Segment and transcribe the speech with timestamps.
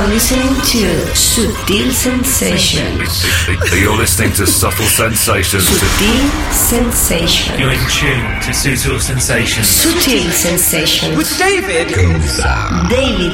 [0.00, 3.20] are listening to Sutil Sensations.
[3.68, 5.68] You're listening to Subtle Sensations.
[5.68, 7.60] Subtle Sensations.
[7.60, 9.66] You're in tune to Subtle Sensations.
[9.68, 11.16] Subtle Sensations.
[11.16, 13.28] With David Daily Gauss, Daily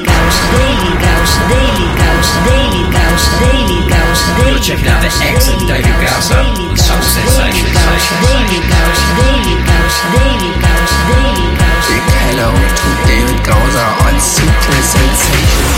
[0.99, 6.31] Gauss, Daily Gauss, Daily Gauss, Daily Gauss, Daily You're checking out the excellent David Gauss
[6.35, 7.63] on Subtle Sensations.
[7.63, 11.66] Daily Gauss, Daily Gauss, Daily Gauss, Daily Gauss.
[11.85, 15.77] Big hello to David Gauser on Sutil Sensations.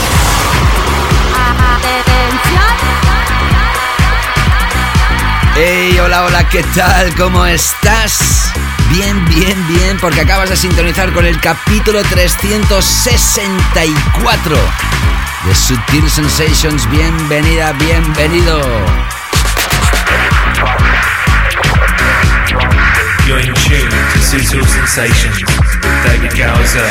[5.54, 7.14] Hey, hola, hola, ¿qué tal?
[7.16, 8.50] ¿Cómo estás?
[8.88, 14.56] Bien, bien, bien, porque acabas de sintonizar con el capítulo 364
[15.44, 16.88] de Sutil Sensations.
[16.88, 18.62] Bienvenida, bienvenido.
[23.26, 25.49] You're in tune to Sutil Sensations.
[25.82, 26.90] With David Gowser.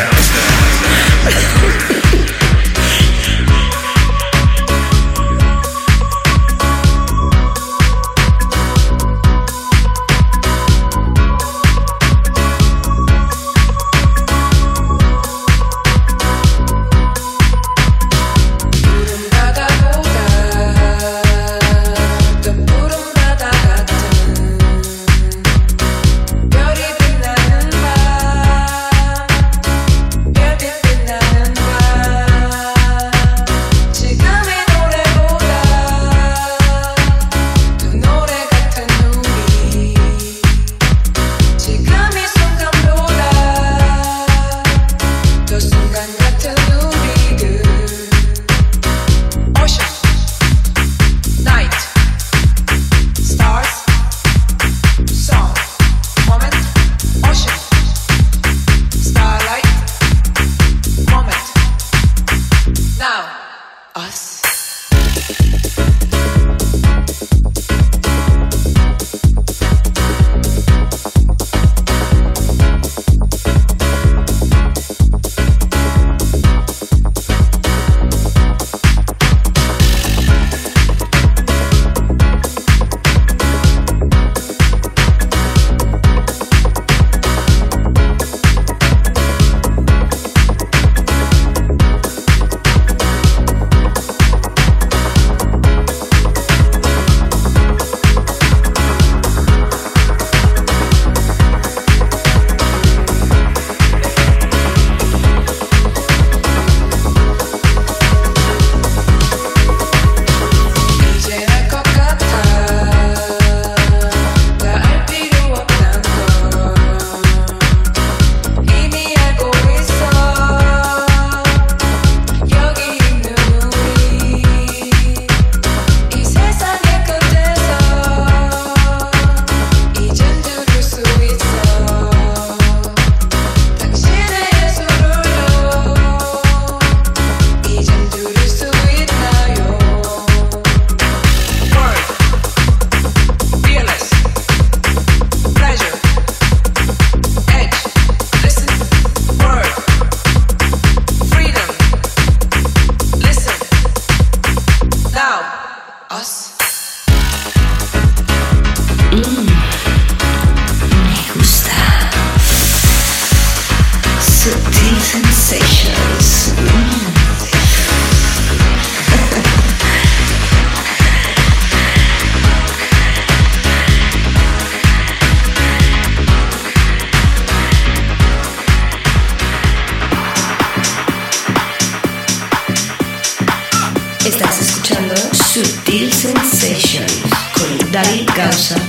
[188.40, 188.89] Con David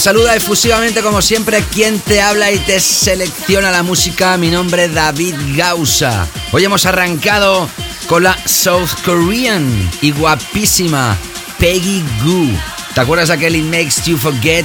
[0.00, 4.38] saluda efusivamente como siempre quien te habla y te selecciona la música.
[4.38, 6.26] Mi nombre es David Gausa.
[6.52, 7.68] Hoy hemos arrancado
[8.06, 11.18] con la South Korean y guapísima
[11.58, 12.48] Peggy Goo.
[12.94, 14.64] ¿Te acuerdas aquel It Makes You Forget?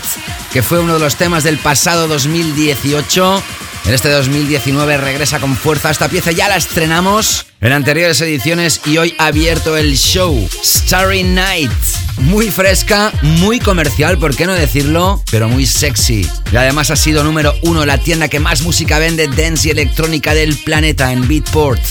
[0.54, 3.44] Que fue uno de los temas del pasado 2018.
[3.88, 8.98] En este 2019 regresa con fuerza esta pieza, ya la estrenamos en anteriores ediciones y
[8.98, 11.72] hoy ha abierto el show Starry Night.
[12.18, 15.24] Muy fresca, muy comercial, ¿por qué no decirlo?
[15.32, 16.30] Pero muy sexy.
[16.52, 20.36] Y además ha sido número uno la tienda que más música vende dance y electrónica
[20.36, 21.82] del planeta en Beatport.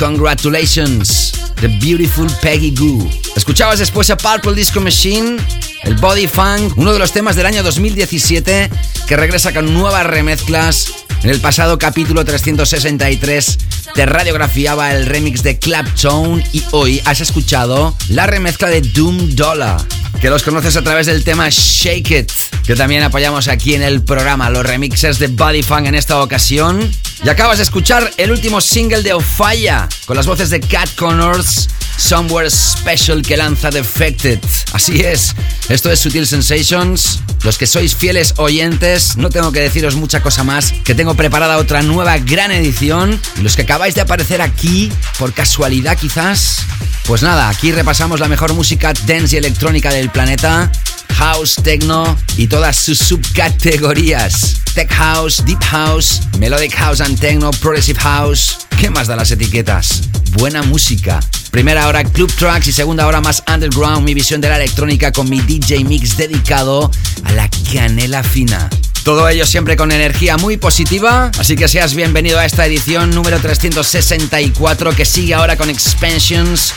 [0.00, 3.08] Congratulations, The Beautiful Peggy Goo.
[3.36, 5.36] Escuchabas después a Purple Disco Machine,
[5.84, 8.68] el Body Funk, uno de los temas del año 2017
[9.06, 10.92] que regresa con nuevas remezclas.
[11.22, 13.58] En el pasado capítulo 363
[13.94, 19.80] te radiografiaba el remix de Claptone y hoy has escuchado la remezcla de Doom Dollar,
[20.20, 22.32] que los conoces a través del tema Shake It,
[22.66, 26.90] que también apoyamos aquí en el programa, los remixes de Body Funk en esta ocasión.
[27.22, 31.68] Y acabas de escuchar el último single de Ofaya, con las voces de Cat Connors,
[31.96, 34.40] Somewhere Special que lanza Defected.
[34.72, 35.34] Así es,
[35.68, 37.20] esto es Sutil Sensations.
[37.42, 41.58] Los que sois fieles oyentes, no tengo que deciros mucha cosa más, que tengo preparada
[41.58, 43.20] otra nueva gran edición.
[43.36, 46.62] Y los que acabáis de aparecer aquí, por casualidad quizás,
[47.06, 50.72] pues nada, aquí repasamos la mejor música dance y electrónica del planeta.
[51.12, 54.56] House, Techno y todas sus subcategorías.
[54.74, 58.58] Tech House, Deep House, Melodic House and Techno, Progressive House.
[58.80, 60.02] ¿Qué más da las etiquetas?
[60.32, 61.20] Buena música.
[61.50, 65.30] Primera hora Club Tracks y segunda hora más Underground, mi visión de la electrónica con
[65.30, 66.90] mi DJ Mix dedicado
[67.22, 68.68] a la canela fina.
[69.04, 71.30] Todo ello siempre con energía muy positiva.
[71.38, 76.72] Así que seas bienvenido a esta edición número 364 que sigue ahora con Expansions.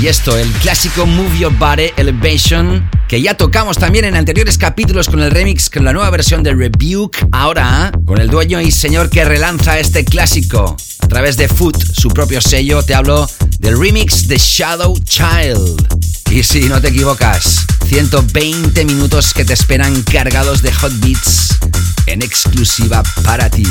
[0.00, 5.08] Y esto, el clásico Move Your Body Elevation, que ya tocamos también en anteriores capítulos
[5.08, 7.26] con el remix con la nueva versión de Rebuke.
[7.32, 12.10] Ahora, con el dueño y señor que relanza este clásico a través de Foot, su
[12.10, 15.98] propio sello, te hablo del remix de Shadow Child.
[16.30, 21.58] Y si no te equivocas, 120 minutos que te esperan cargados de hot beats
[22.06, 23.66] en exclusiva para ti.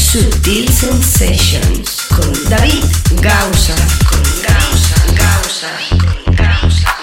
[0.00, 2.84] Sutil Sensations con David
[3.20, 3.74] Gausa.
[4.08, 6.95] Con Gausa, Gausa, con Gausa.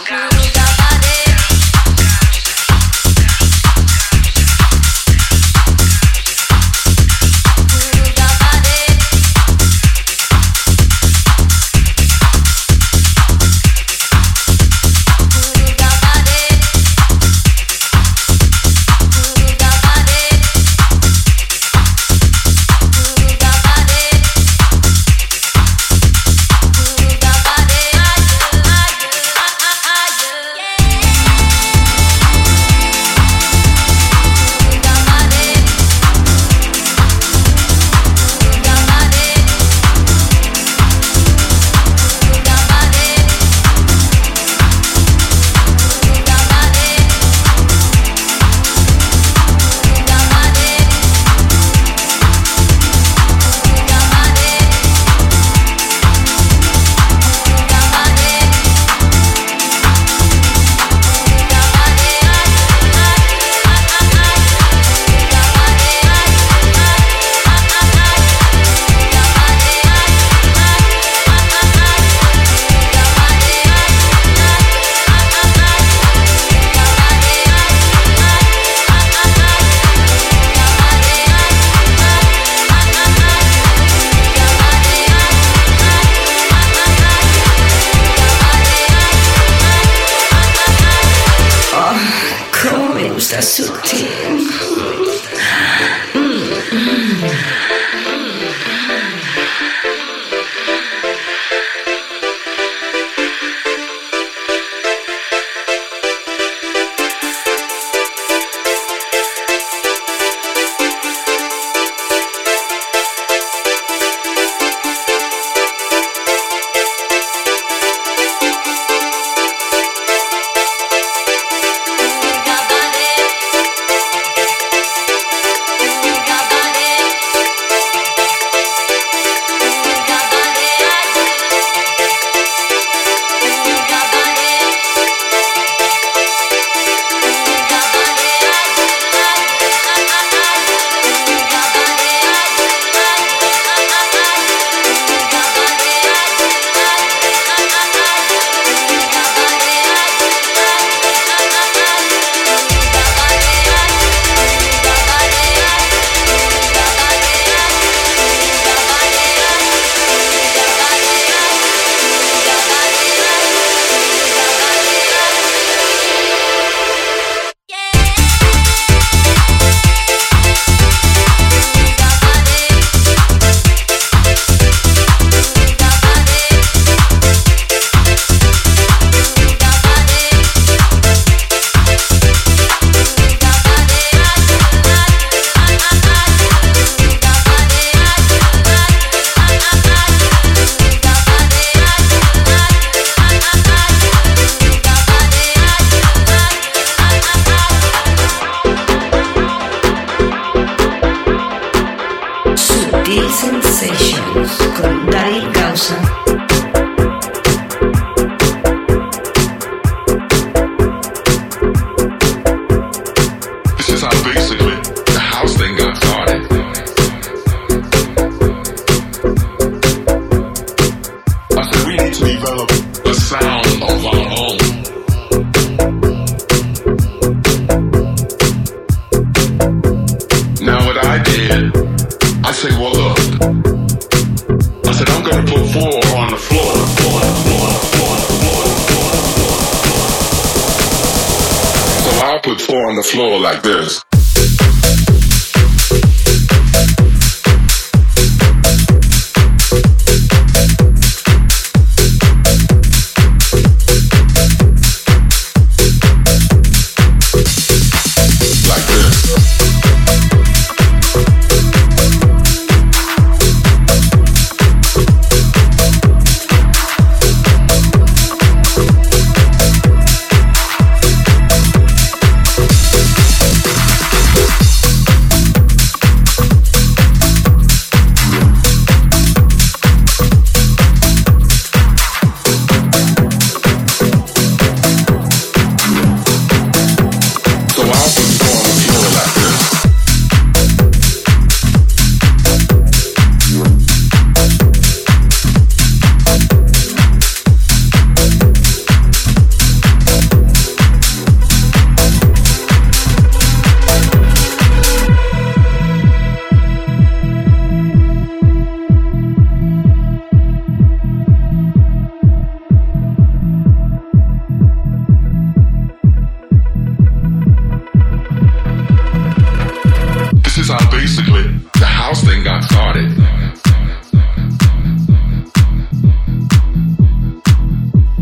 [321.79, 323.11] The house thing got started.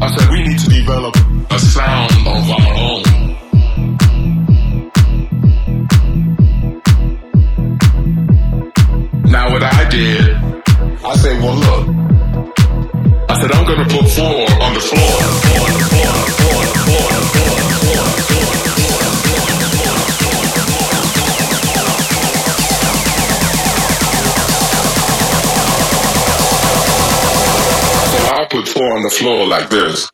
[0.01, 1.15] I said we need to develop
[1.51, 3.03] a sound of our own.
[9.31, 10.35] Now what I did,
[11.05, 11.87] I said, well look,
[13.29, 15.21] I said I'm gonna put four on the floor.
[16.37, 16.40] So
[28.81, 30.09] four on the floor like this.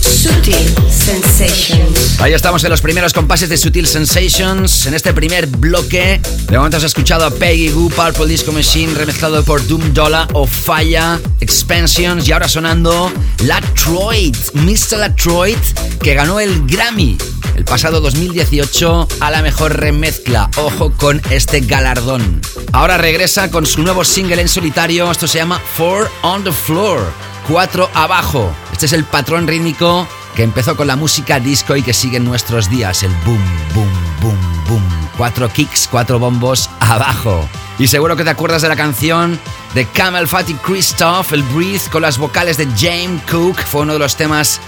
[0.00, 2.20] Sutil Sensations.
[2.20, 4.86] Ahí estamos en los primeros compases de Sutil Sensations.
[4.86, 9.42] En este primer bloque, de momento has escuchado a Peggy Goo, Purple Disco Machine, remezclado
[9.42, 13.12] por Doom Dollar o Falla, Expansions, y ahora sonando
[13.44, 14.98] Latroid, Mr.
[14.98, 15.58] Latroid,
[16.00, 17.18] que ganó el Grammy
[17.56, 20.50] el pasado 2018 a la mejor remezcla.
[20.56, 22.40] Ojo con este galardón.
[22.72, 25.10] Ahora regresa con su nuevo single en solitario.
[25.10, 27.12] Esto se llama Four on the Floor.
[27.48, 28.54] Cuatro abajo.
[28.72, 32.24] Este es el patrón rítmico que empezó con la música disco y que sigue en
[32.24, 33.02] nuestros días.
[33.02, 33.42] El boom,
[33.74, 33.90] boom,
[34.20, 34.82] boom, boom.
[35.16, 37.48] Cuatro kicks, cuatro bombos abajo.
[37.78, 39.38] Y seguro que te acuerdas de la canción
[39.74, 43.60] de Camel Fat y Christoph, el Breathe, con las vocales de James Cook.
[43.60, 44.60] Fue uno de los temas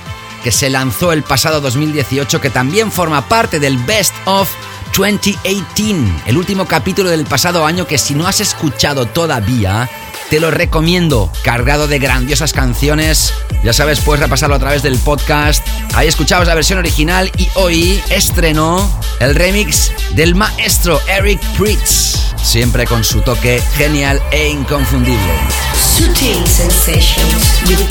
[0.43, 4.51] que se lanzó el pasado 2018, que también forma parte del Best of
[4.97, 9.89] 2018, el último capítulo del pasado año que si no has escuchado todavía,
[10.31, 13.33] te lo recomiendo, cargado de grandiosas canciones.
[13.63, 15.67] Ya sabes, puedes repasarlo a través del podcast.
[15.95, 22.87] Ahí escuchabas la versión original y hoy estrenó el remix del maestro Eric Pritz, siempre
[22.87, 25.33] con su toque genial e inconfundible.
[26.47, 27.85] Sensations with.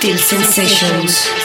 [0.00, 1.39] Sutil Sensations.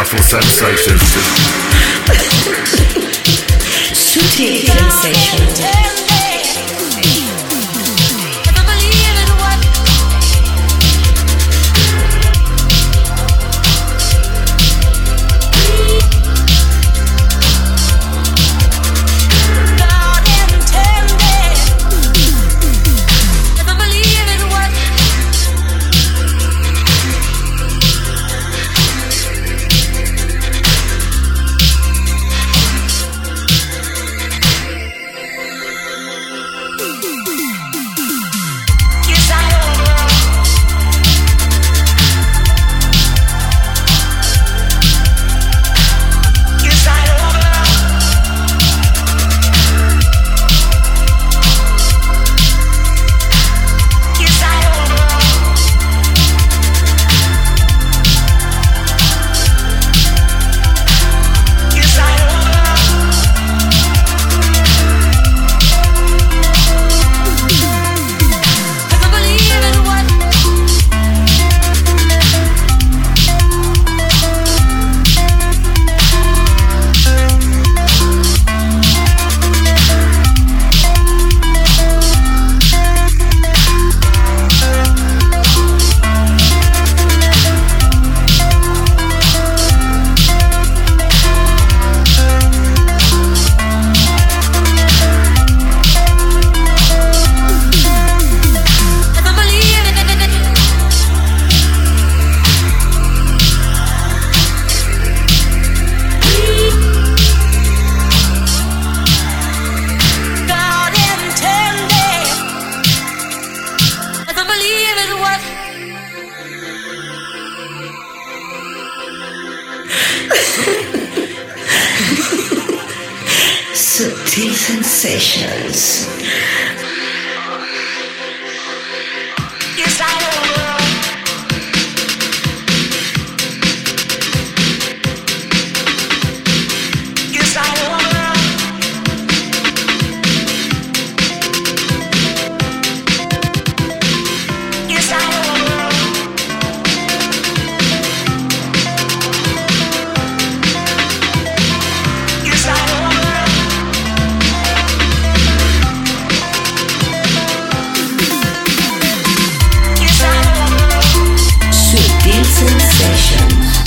[0.00, 1.29] Listening to Subtle Sensations.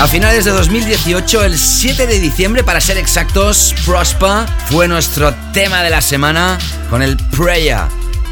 [0.03, 5.81] A finales de 2018, el 7 de diciembre para ser exactos, Prosper fue nuestro tema
[5.81, 6.57] de la semana
[6.89, 7.83] con el Prayer.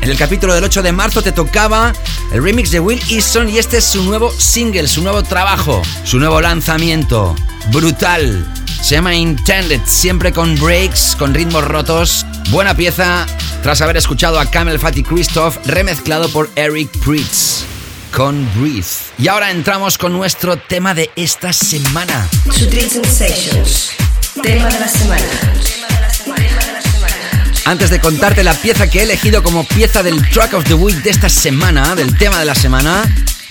[0.01, 1.93] En el capítulo del 8 de marzo te tocaba
[2.33, 6.19] el remix de Will Easton y este es su nuevo single, su nuevo trabajo, su
[6.19, 7.37] nuevo lanzamiento.
[7.71, 8.45] Brutal.
[8.81, 12.25] Se llama Intended, siempre con breaks, con ritmos rotos.
[12.49, 13.25] Buena pieza
[13.63, 17.70] tras haber escuchado a Camel Fat y Christoph remezclado por Eric Pritz
[18.11, 18.85] con Breathe.
[19.17, 22.27] Y ahora entramos con nuestro tema de esta semana.
[22.51, 23.91] Sutil Sensations.
[24.43, 25.25] Tema de la semana.
[27.65, 30.97] Antes de contarte la pieza que he elegido como pieza del Track of the Week
[31.03, 33.03] de esta semana, del tema de la semana,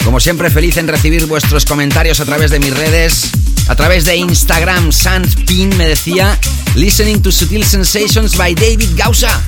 [0.05, 3.31] como siempre feliz en recibir vuestros comentarios a través de mis redes,
[3.69, 6.39] a través de Instagram, Sandpin me decía,
[6.75, 9.41] listening to Sutil Sensations by David Gausa.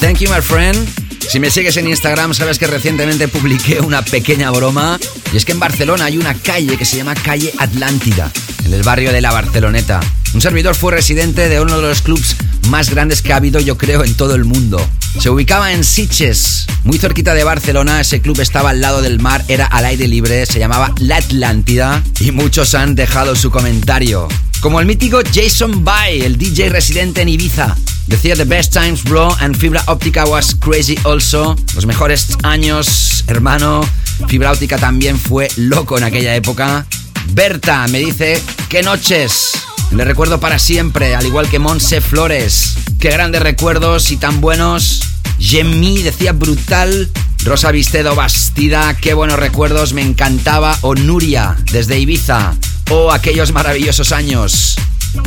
[0.00, 1.11] Thank you, my friend.
[1.28, 4.98] Si me sigues en Instagram, sabes que recientemente publiqué una pequeña broma.
[5.32, 8.30] Y es que en Barcelona hay una calle que se llama Calle Atlántida,
[8.64, 10.00] en el barrio de la Barceloneta.
[10.34, 12.36] Un servidor fue residente de uno de los clubs
[12.68, 14.84] más grandes que ha habido, yo creo, en todo el mundo.
[15.20, 18.00] Se ubicaba en Sitges, muy cerquita de Barcelona.
[18.00, 22.02] Ese club estaba al lado del mar, era al aire libre, se llamaba La Atlántida.
[22.18, 24.26] Y muchos han dejado su comentario.
[24.60, 27.76] Como el mítico Jason Bay, el DJ residente en Ibiza.
[28.06, 31.56] Decía The Best Times Bro and Fibra Óptica was crazy also.
[31.74, 33.86] Los mejores años, hermano.
[34.28, 36.86] Fibra Óptica también fue loco en aquella época.
[37.32, 39.52] Berta me dice, qué noches.
[39.92, 42.74] Le recuerdo para siempre, al igual que Monse Flores.
[42.98, 45.02] Qué grandes recuerdos y tan buenos.
[45.38, 47.10] Jemmy decía brutal.
[47.44, 50.78] Rosa Vistedo Bastida, qué buenos recuerdos, me encantaba.
[50.80, 52.54] O Nuria, desde Ibiza.
[52.90, 54.76] O aquellos maravillosos años.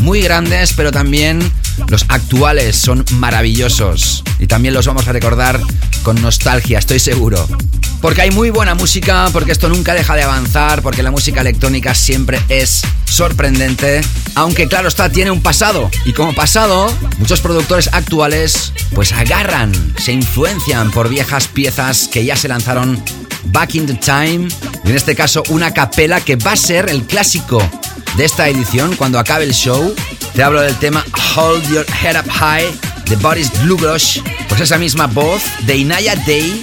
[0.02, 1.39] Muy grandes, pero también
[1.88, 4.24] los actuales son maravillosos.
[4.39, 5.60] Y también los vamos a recordar
[6.04, 7.48] con nostalgia, estoy seguro.
[8.02, 11.95] Porque hay muy buena música, porque esto nunca deja de avanzar, porque la música electrónica
[11.95, 14.02] siempre es sorprendente.
[14.36, 15.89] Aunque claro está, tiene un pasado.
[16.06, 22.36] Y como pasado, muchos productores actuales pues agarran, se influencian por viejas piezas que ya
[22.36, 23.04] se lanzaron
[23.45, 24.48] back in the time.
[24.84, 27.60] Y en este caso una capela que va a ser el clásico
[28.17, 29.75] de esta edición cuando acabe el show.
[30.34, 31.04] Te hablo del tema
[31.36, 32.66] Hold Your Head Up High
[33.10, 34.20] de Boris Gluglosh.
[34.48, 36.62] Pues esa misma voz de Inaya Day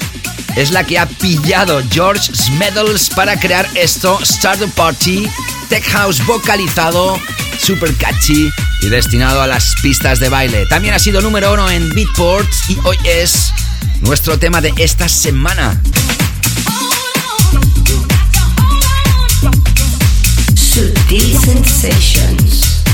[0.57, 5.29] es la que ha pillado George Smedals para crear esto, Start a Party,
[5.69, 7.19] Tech House vocalizado,
[7.59, 10.65] super catchy y destinado a las pistas de baile.
[10.67, 13.53] También ha sido número uno en Beatport y hoy es
[14.01, 15.81] nuestro tema de esta semana.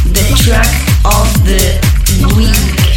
[0.05, 0.67] The track
[1.05, 2.88] of the week.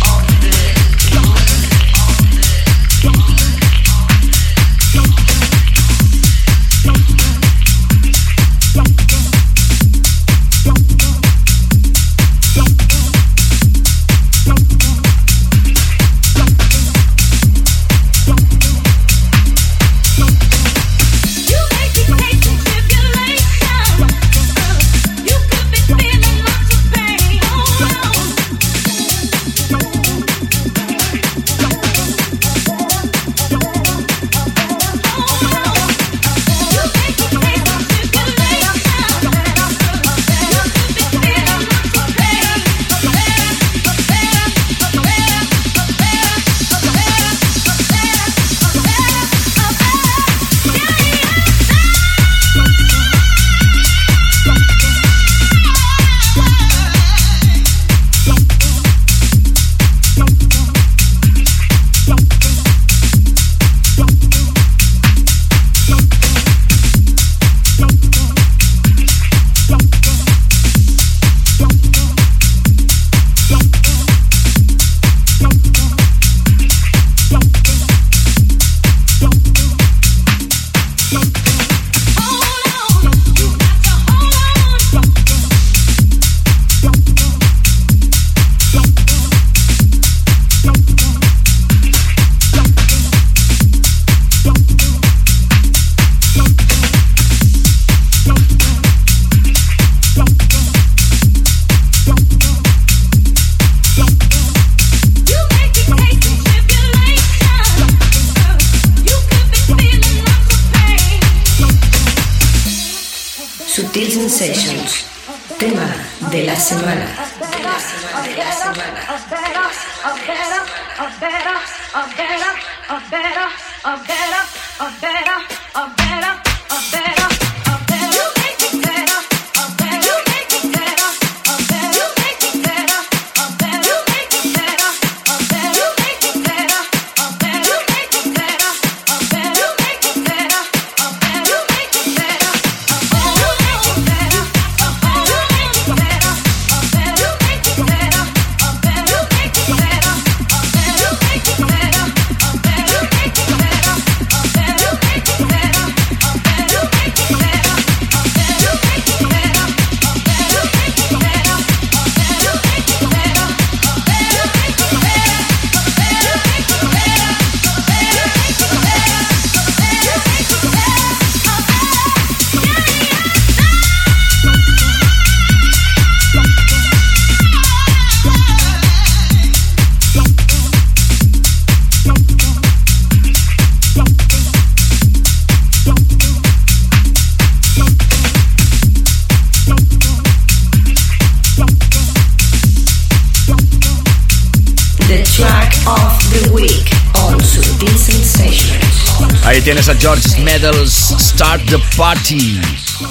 [199.64, 202.60] Tienes a George Medals Start the Party.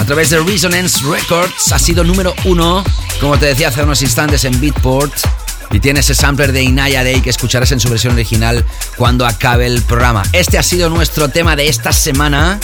[0.00, 2.82] A través de Resonance Records ha sido número uno,
[3.20, 5.12] como te decía hace unos instantes en Beatport.
[5.70, 8.64] Y tiene ese sampler de Inaya Day que escucharás en su versión original
[8.96, 10.22] cuando acabe el programa.
[10.32, 12.58] Este ha sido nuestro tema de esta semana.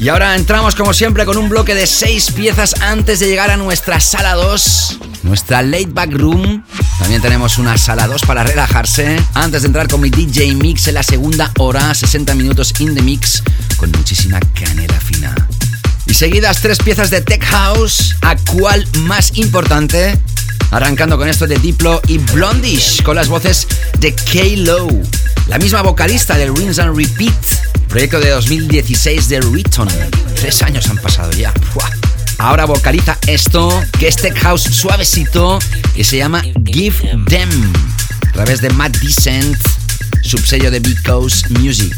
[0.00, 3.56] Y ahora entramos como siempre con un bloque de seis piezas antes de llegar a
[3.56, 6.64] nuestra sala 2, nuestra late back room.
[7.00, 9.18] También tenemos una sala 2 para relajarse.
[9.32, 13.02] Antes de entrar con mi DJ Mix en la segunda hora, 60 minutos in the
[13.02, 13.42] mix,
[13.78, 15.34] con muchísima canela fina.
[16.06, 20.18] Y seguidas tres piezas de Tech House, ¿a cuál más importante?
[20.70, 23.66] Arrancando con esto de Diplo y Blondish, con las voces
[23.98, 25.02] de K-Low,
[25.48, 29.88] la misma vocalista del Rinse and Repeat, proyecto de 2016 de Riton.
[30.36, 31.52] Tres años han pasado ya.
[32.40, 35.58] Ahora vocaliza esto, que es Tech House suavecito,
[35.94, 36.94] que se llama Give
[37.26, 37.50] Them,
[38.28, 39.56] a través de Matt Decent,
[40.22, 41.94] subsello de Because Music.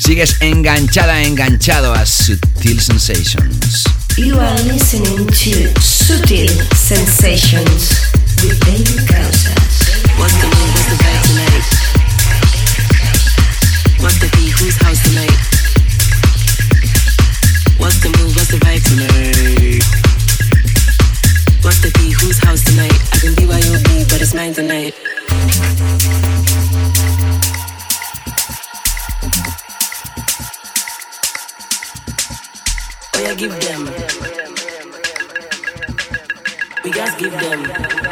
[0.00, 3.84] Sigues enganchada, enganchado a Sutil Sensations.
[4.16, 9.92] You are listening to Sutil Sensations with David Gausas.
[10.16, 10.70] What's the mood?
[10.72, 11.64] What's the vibe tonight?
[14.00, 14.52] What's the beat?
[14.58, 15.38] Whose house tonight?
[17.78, 18.13] What's the
[24.44, 24.94] YOB, but it's mine tonight.
[33.14, 33.84] Oh yeah, give them.
[36.84, 38.03] We guys give them.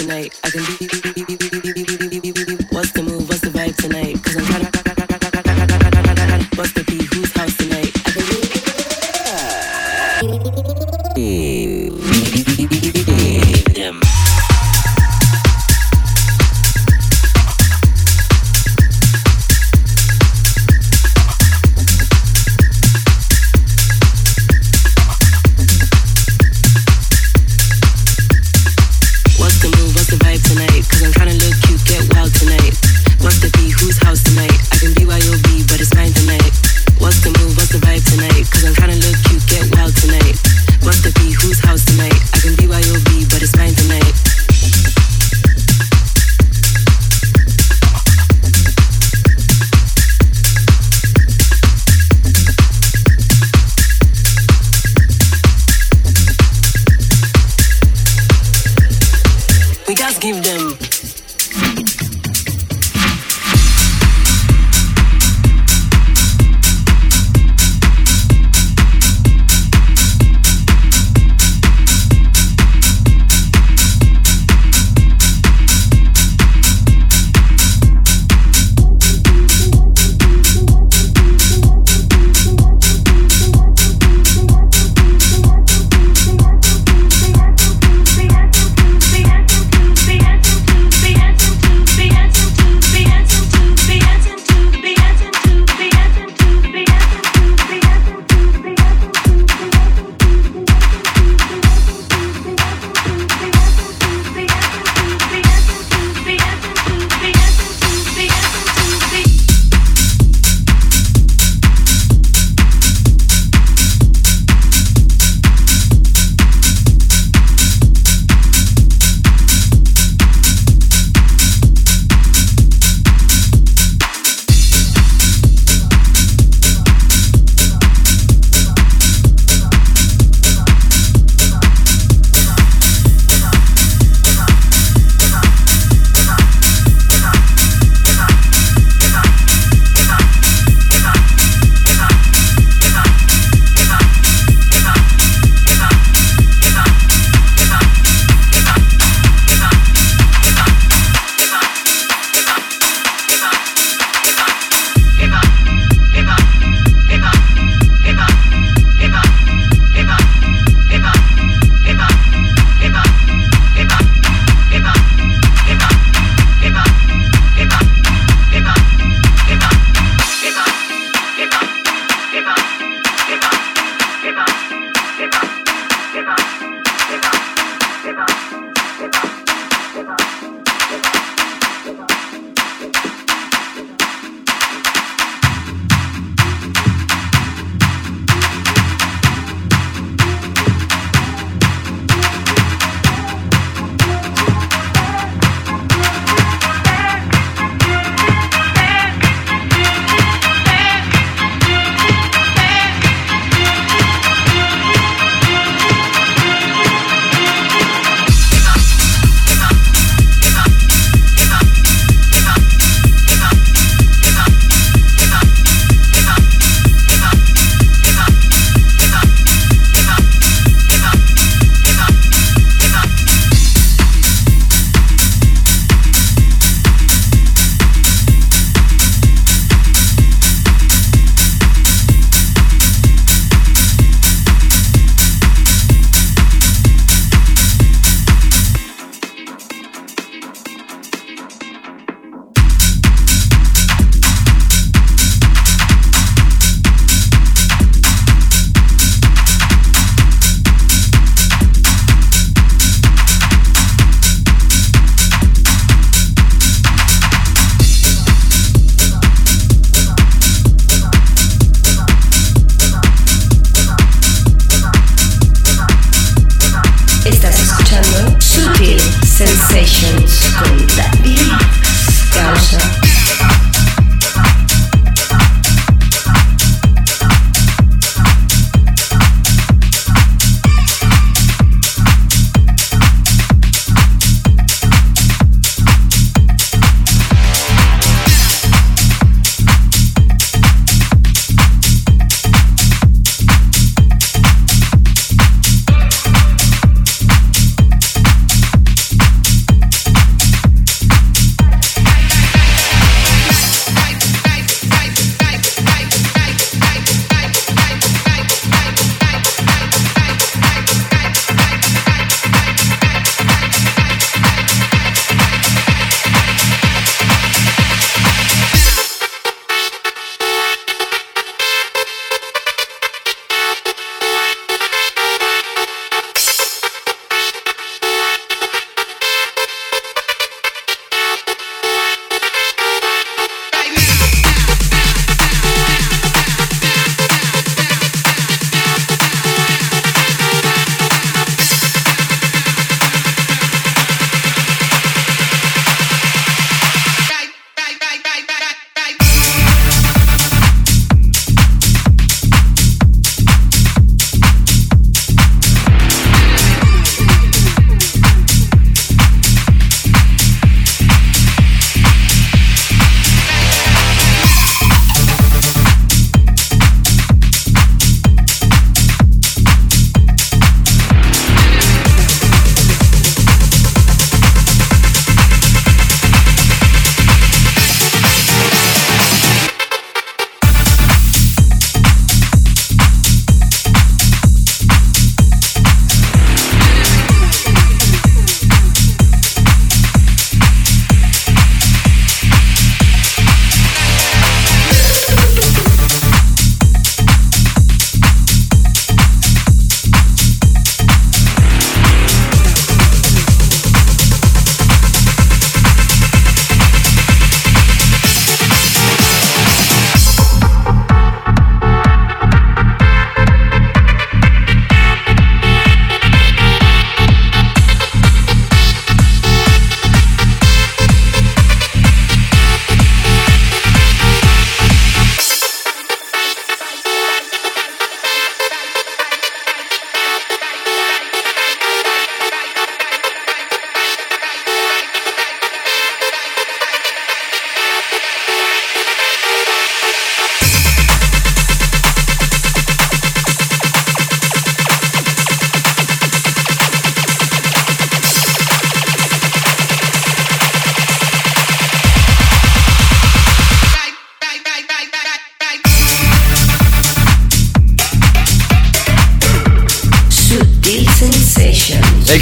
[0.00, 0.40] Tonight?
[0.42, 0.99] I can be.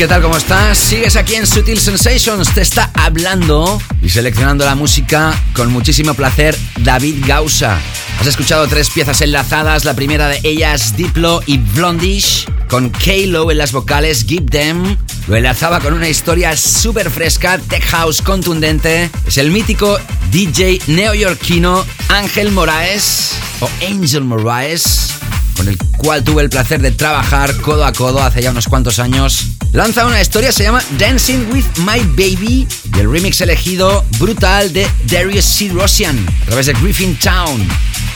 [0.09, 0.23] Tal?
[0.23, 0.79] ¿Cómo estás?
[0.79, 2.55] Sigues aquí en Sutil Sensations.
[2.55, 7.79] Te está hablando y seleccionando la música con muchísimo placer David Gausa.
[8.19, 9.85] Has escuchado tres piezas enlazadas.
[9.85, 14.97] La primera de ellas, Diplo y Blondish, con K-Lo en las vocales, Give Them.
[15.27, 19.11] Lo enlazaba con una historia súper fresca, tech house contundente.
[19.27, 19.99] Es el mítico
[20.31, 25.11] DJ neoyorquino Ángel Moraes o Angel Moraes
[25.55, 29.01] con el cual tuve el placer de trabajar codo a codo hace ya unos cuantos
[29.01, 29.58] años.
[29.79, 32.67] Lanza una historia, se llama Dancing with My Baby
[32.97, 35.69] y el remix elegido brutal de Darius C.
[35.73, 37.65] Rosian a través de Griffin Town.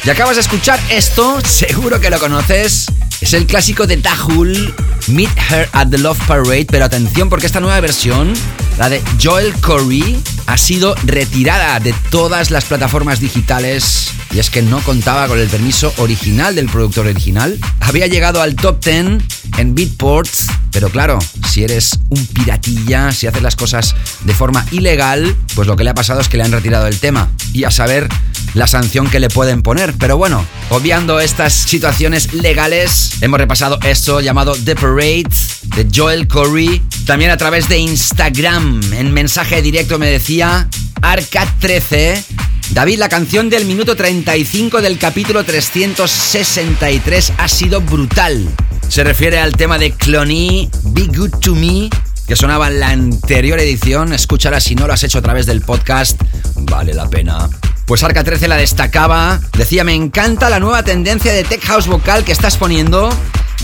[0.03, 2.87] Y acabas de escuchar esto, seguro que lo conoces.
[3.21, 4.75] Es el clásico de Dahul,
[5.07, 8.35] Meet Her at the Love Parade, pero atención porque esta nueva versión,
[8.79, 14.63] la de Joel Corey, ha sido retirada de todas las plataformas digitales y es que
[14.63, 17.59] no contaba con el permiso original del productor original.
[17.81, 19.23] Había llegado al top 10
[19.59, 20.29] en Beatport,
[20.71, 21.19] pero claro,
[21.49, 23.95] si eres un piratilla, si haces las cosas
[24.25, 26.99] de forma ilegal, pues lo que le ha pasado es que le han retirado el
[26.99, 28.09] tema y a saber
[28.55, 29.95] la sanción que le pueden poner.
[29.99, 35.29] Pero bueno, obviando estas situaciones legales, hemos repasado esto llamado The Parade
[35.77, 36.83] de Joel Corey.
[37.07, 40.69] También a través de Instagram, en mensaje directo me decía
[41.01, 42.23] Arca13.
[42.71, 48.49] David, la canción del minuto 35 del capítulo 363 ha sido brutal.
[48.89, 51.91] Se refiere al tema de Cloney, Be Good to Me,
[52.27, 54.13] que sonaba en la anterior edición.
[54.13, 56.21] Escúchala si no lo has hecho a través del podcast.
[56.57, 57.49] Vale la pena.
[57.93, 59.39] Pues Arca 13 la destacaba.
[59.55, 63.11] Decía, me encanta la nueva tendencia de tech house vocal que estás poniendo.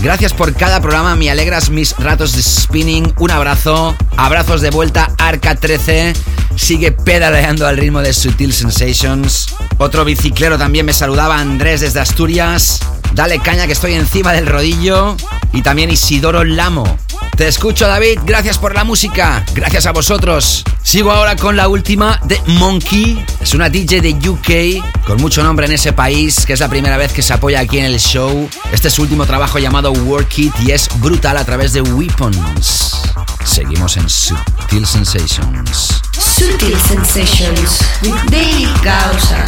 [0.01, 3.13] Gracias por cada programa, me alegras mis ratos de spinning.
[3.17, 6.13] Un abrazo, abrazos de vuelta, Arca 13.
[6.55, 9.53] Sigue pedaleando al ritmo de Sutil Sensations.
[9.77, 12.79] Otro biciclero también me saludaba, Andrés desde Asturias.
[13.13, 15.17] Dale caña que estoy encima del rodillo.
[15.51, 16.97] Y también Isidoro Lamo.
[17.39, 19.45] Te escucho David, gracias por la música.
[19.53, 20.65] Gracias a vosotros.
[20.83, 23.23] Sigo ahora con la última de Monkey.
[23.41, 26.97] Es una DJ de UK con mucho nombre en ese país, que es la primera
[26.97, 28.49] vez que se apoya aquí en el show.
[28.73, 33.01] Este es su último trabajo llamado Work It y es brutal a través de Weapons.
[33.43, 36.01] Seguimos en Sutil Sensations.
[36.13, 39.45] Sutil Sensations with David Gausa.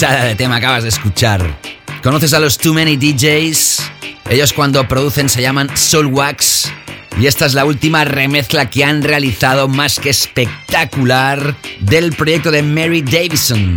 [0.00, 1.58] de tema acabas de escuchar.
[2.02, 3.82] ¿Conoces a los Too Many DJs?
[4.30, 6.72] Ellos cuando producen se llaman Soulwax
[7.20, 12.62] y esta es la última remezcla que han realizado más que espectacular del proyecto de
[12.62, 13.76] Mary Davison.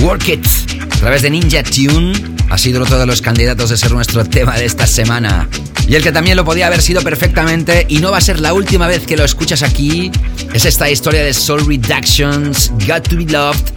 [0.00, 0.46] Work It,
[0.82, 2.12] a través de Ninja Tune,
[2.50, 5.48] ha sido otro de los candidatos de ser nuestro tema de esta semana.
[5.86, 8.52] Y el que también lo podía haber sido perfectamente, y no va a ser la
[8.52, 10.10] última vez que lo escuchas aquí,
[10.52, 13.71] es esta historia de Soul Reductions, Got to Be Loved,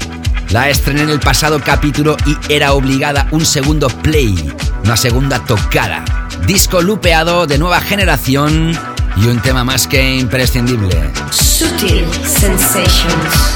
[0.49, 4.35] la estrené en el pasado capítulo y era obligada un segundo play,
[4.83, 6.03] una segunda tocada.
[6.45, 8.77] Disco lupeado de nueva generación
[9.17, 11.11] y un tema más que imprescindible.
[11.31, 13.55] Sutil Sensations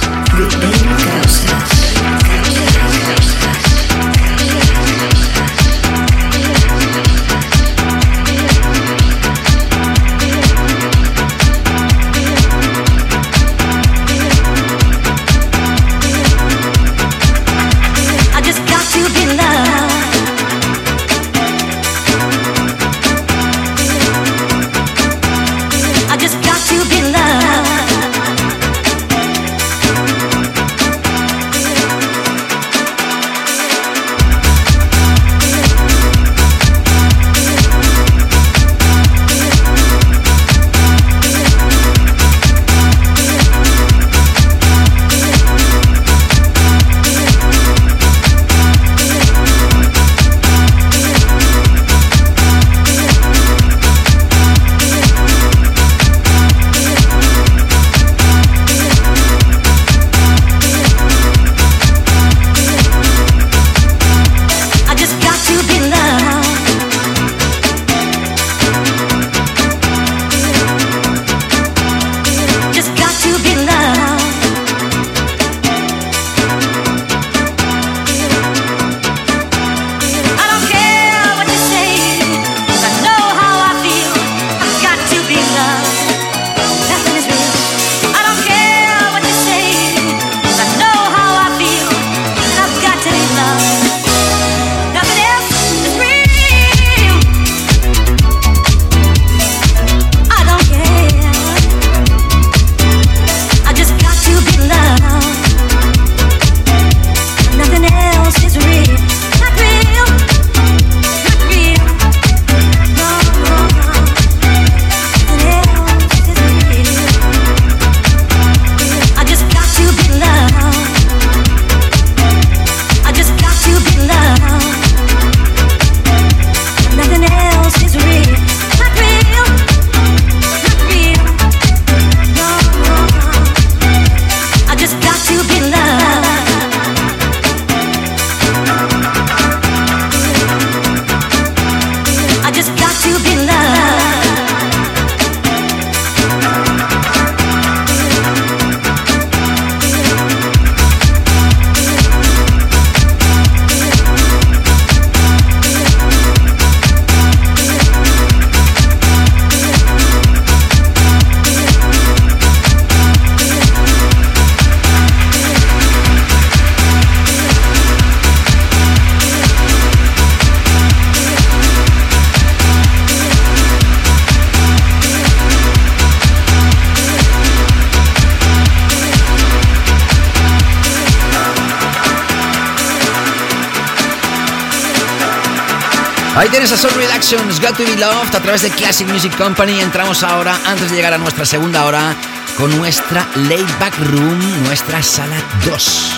[187.62, 189.82] Got to Be Loved a través de Classic Music Company.
[189.82, 192.16] Entramos ahora, antes de llegar a nuestra segunda hora,
[192.58, 195.36] con nuestra Laid Back Room, nuestra sala
[195.66, 196.12] 2.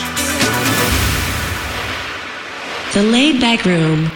[2.94, 4.10] The Laid Back Room.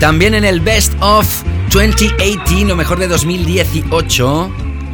[0.00, 1.26] También en el Best of
[1.70, 4.50] 2018, lo mejor de 2018,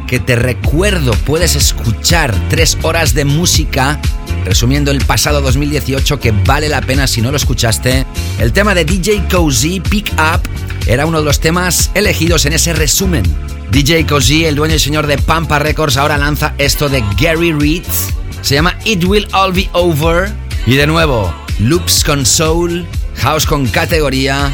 [0.07, 4.01] que te recuerdo, puedes escuchar tres horas de música
[4.43, 8.05] resumiendo el pasado 2018 que vale la pena si no lo escuchaste.
[8.39, 10.41] El tema de DJ Cozy, Pick Up,
[10.85, 13.23] era uno de los temas elegidos en ese resumen.
[13.71, 17.83] DJ Cozy, el dueño y señor de Pampa Records, ahora lanza esto de Gary Reed.
[18.41, 20.31] Se llama It Will All Be Over.
[20.67, 22.85] Y de nuevo, Loops con Soul,
[23.17, 24.51] House con categoría,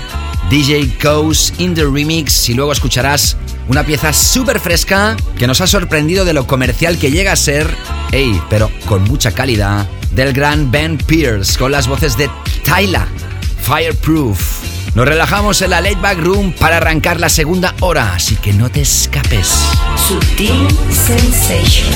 [0.51, 5.67] DJ Coase in the Remix y luego escucharás una pieza súper fresca que nos ha
[5.67, 7.67] sorprendido de lo comercial que llega a ser,
[8.11, 12.29] ey, pero con mucha calidad, del gran Ben Pierce con las voces de
[12.63, 13.07] Tyla,
[13.62, 14.95] Fireproof.
[14.95, 18.70] Nos relajamos en la Late Back Room para arrancar la segunda hora, así que no
[18.70, 19.47] te escapes.
[20.07, 21.88] Sutil Sensation.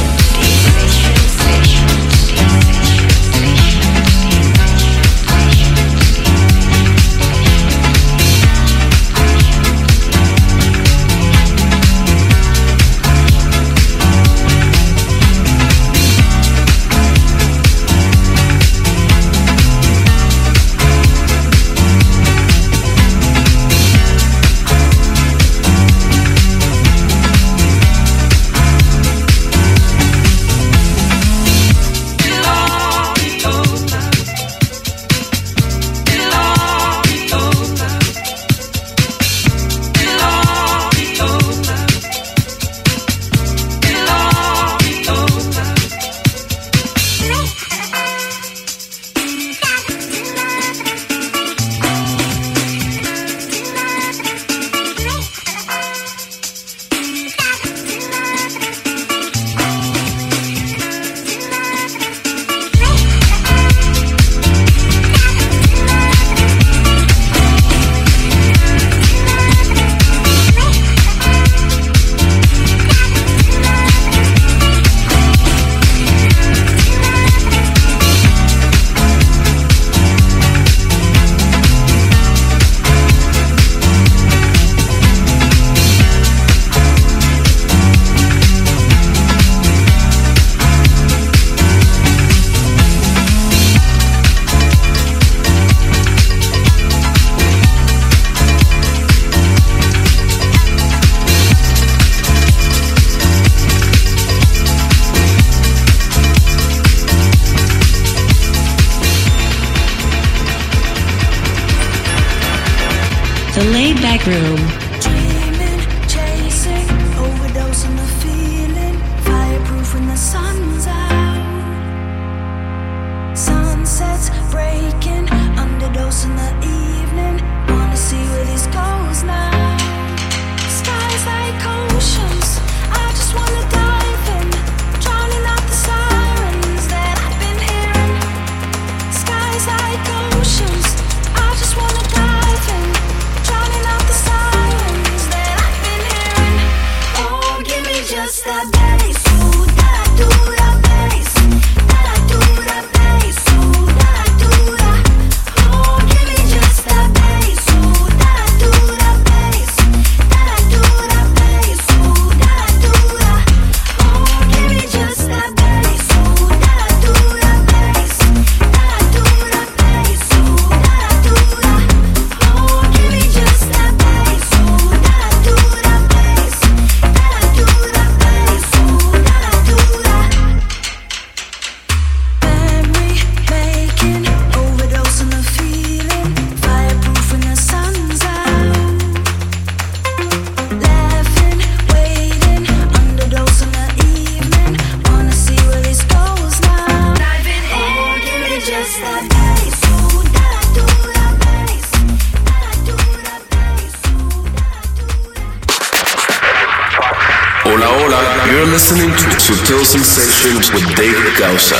[208.56, 211.76] You're listening to Subtle Sensations with David Gausa.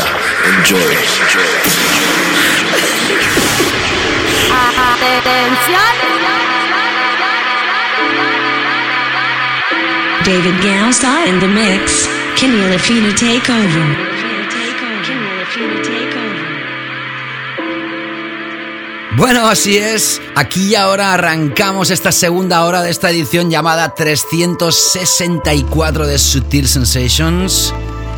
[0.60, 0.92] Enjoy.
[10.26, 12.08] David Gausa in the mix.
[12.36, 14.15] Kenny Lafina take over.
[19.18, 20.22] Bueno, así es.
[20.36, 27.74] Aquí y ahora arrancamos esta segunda hora de esta edición llamada 364 de Sutil Sensations.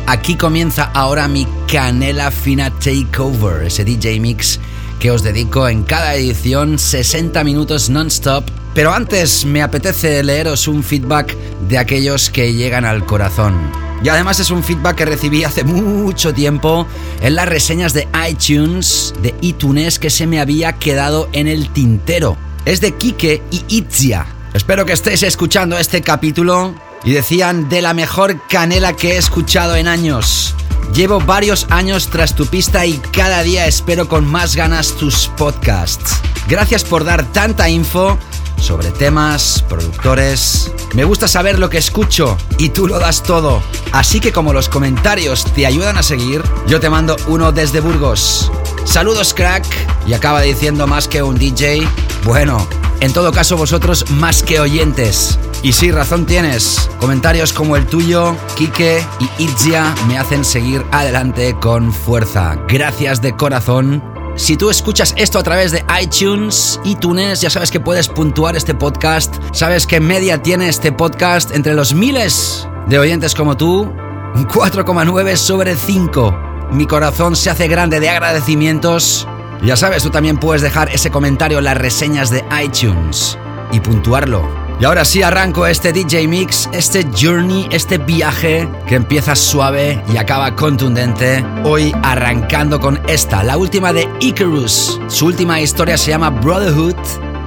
[0.06, 4.58] Aquí comienza ahora mi Canela Fina Takeover, ese DJ Mix
[4.98, 8.44] que os dedico en cada edición 60 minutos non-stop.
[8.74, 11.36] Pero antes me apetece leeros un feedback
[11.68, 13.87] de aquellos que llegan al corazón.
[14.02, 16.86] Y además es un feedback que recibí hace mucho tiempo
[17.20, 22.36] en las reseñas de iTunes, de iTunes, que se me había quedado en el tintero.
[22.64, 24.26] Es de Kike y Itzia.
[24.54, 26.74] Espero que estéis escuchando este capítulo
[27.04, 30.54] y decían de la mejor canela que he escuchado en años.
[30.94, 36.16] Llevo varios años tras tu pista y cada día espero con más ganas tus podcasts.
[36.48, 38.18] Gracias por dar tanta info
[38.60, 40.72] sobre temas, productores.
[40.94, 43.62] Me gusta saber lo que escucho y tú lo das todo.
[43.92, 48.50] Así que como los comentarios te ayudan a seguir, yo te mando uno desde Burgos.
[48.84, 49.64] Saludos crack
[50.06, 51.86] y acaba diciendo más que un DJ.
[52.24, 52.66] Bueno,
[53.00, 55.38] en todo caso vosotros más que oyentes.
[55.62, 56.88] Y sí, razón tienes.
[57.00, 62.56] Comentarios como el tuyo, Kike y Itzia me hacen seguir adelante con fuerza.
[62.68, 64.17] Gracias de corazón.
[64.38, 68.72] Si tú escuchas esto a través de iTunes, iTunes, ya sabes que puedes puntuar este
[68.72, 69.34] podcast.
[69.52, 73.82] Sabes que media tiene este podcast entre los miles de oyentes como tú.
[73.82, 76.68] Un 4,9 sobre 5.
[76.70, 79.26] Mi corazón se hace grande de agradecimientos.
[79.64, 83.36] Ya sabes, tú también puedes dejar ese comentario en las reseñas de iTunes
[83.72, 84.57] y puntuarlo.
[84.80, 90.18] Y ahora sí arranco este DJ Mix, este journey, este viaje que empieza suave y
[90.18, 91.44] acaba contundente.
[91.64, 95.00] Hoy arrancando con esta, la última de Icarus.
[95.08, 96.94] Su última historia se llama Brotherhood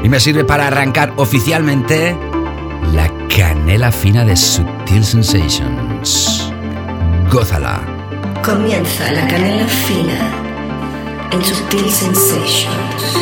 [0.03, 2.17] y me sirve para arrancar oficialmente
[2.93, 6.51] la canela fina de Sutil Sensations.
[7.31, 7.79] Gózala.
[8.43, 10.33] Comienza la canela fina
[11.31, 13.20] en Sutil Sensations.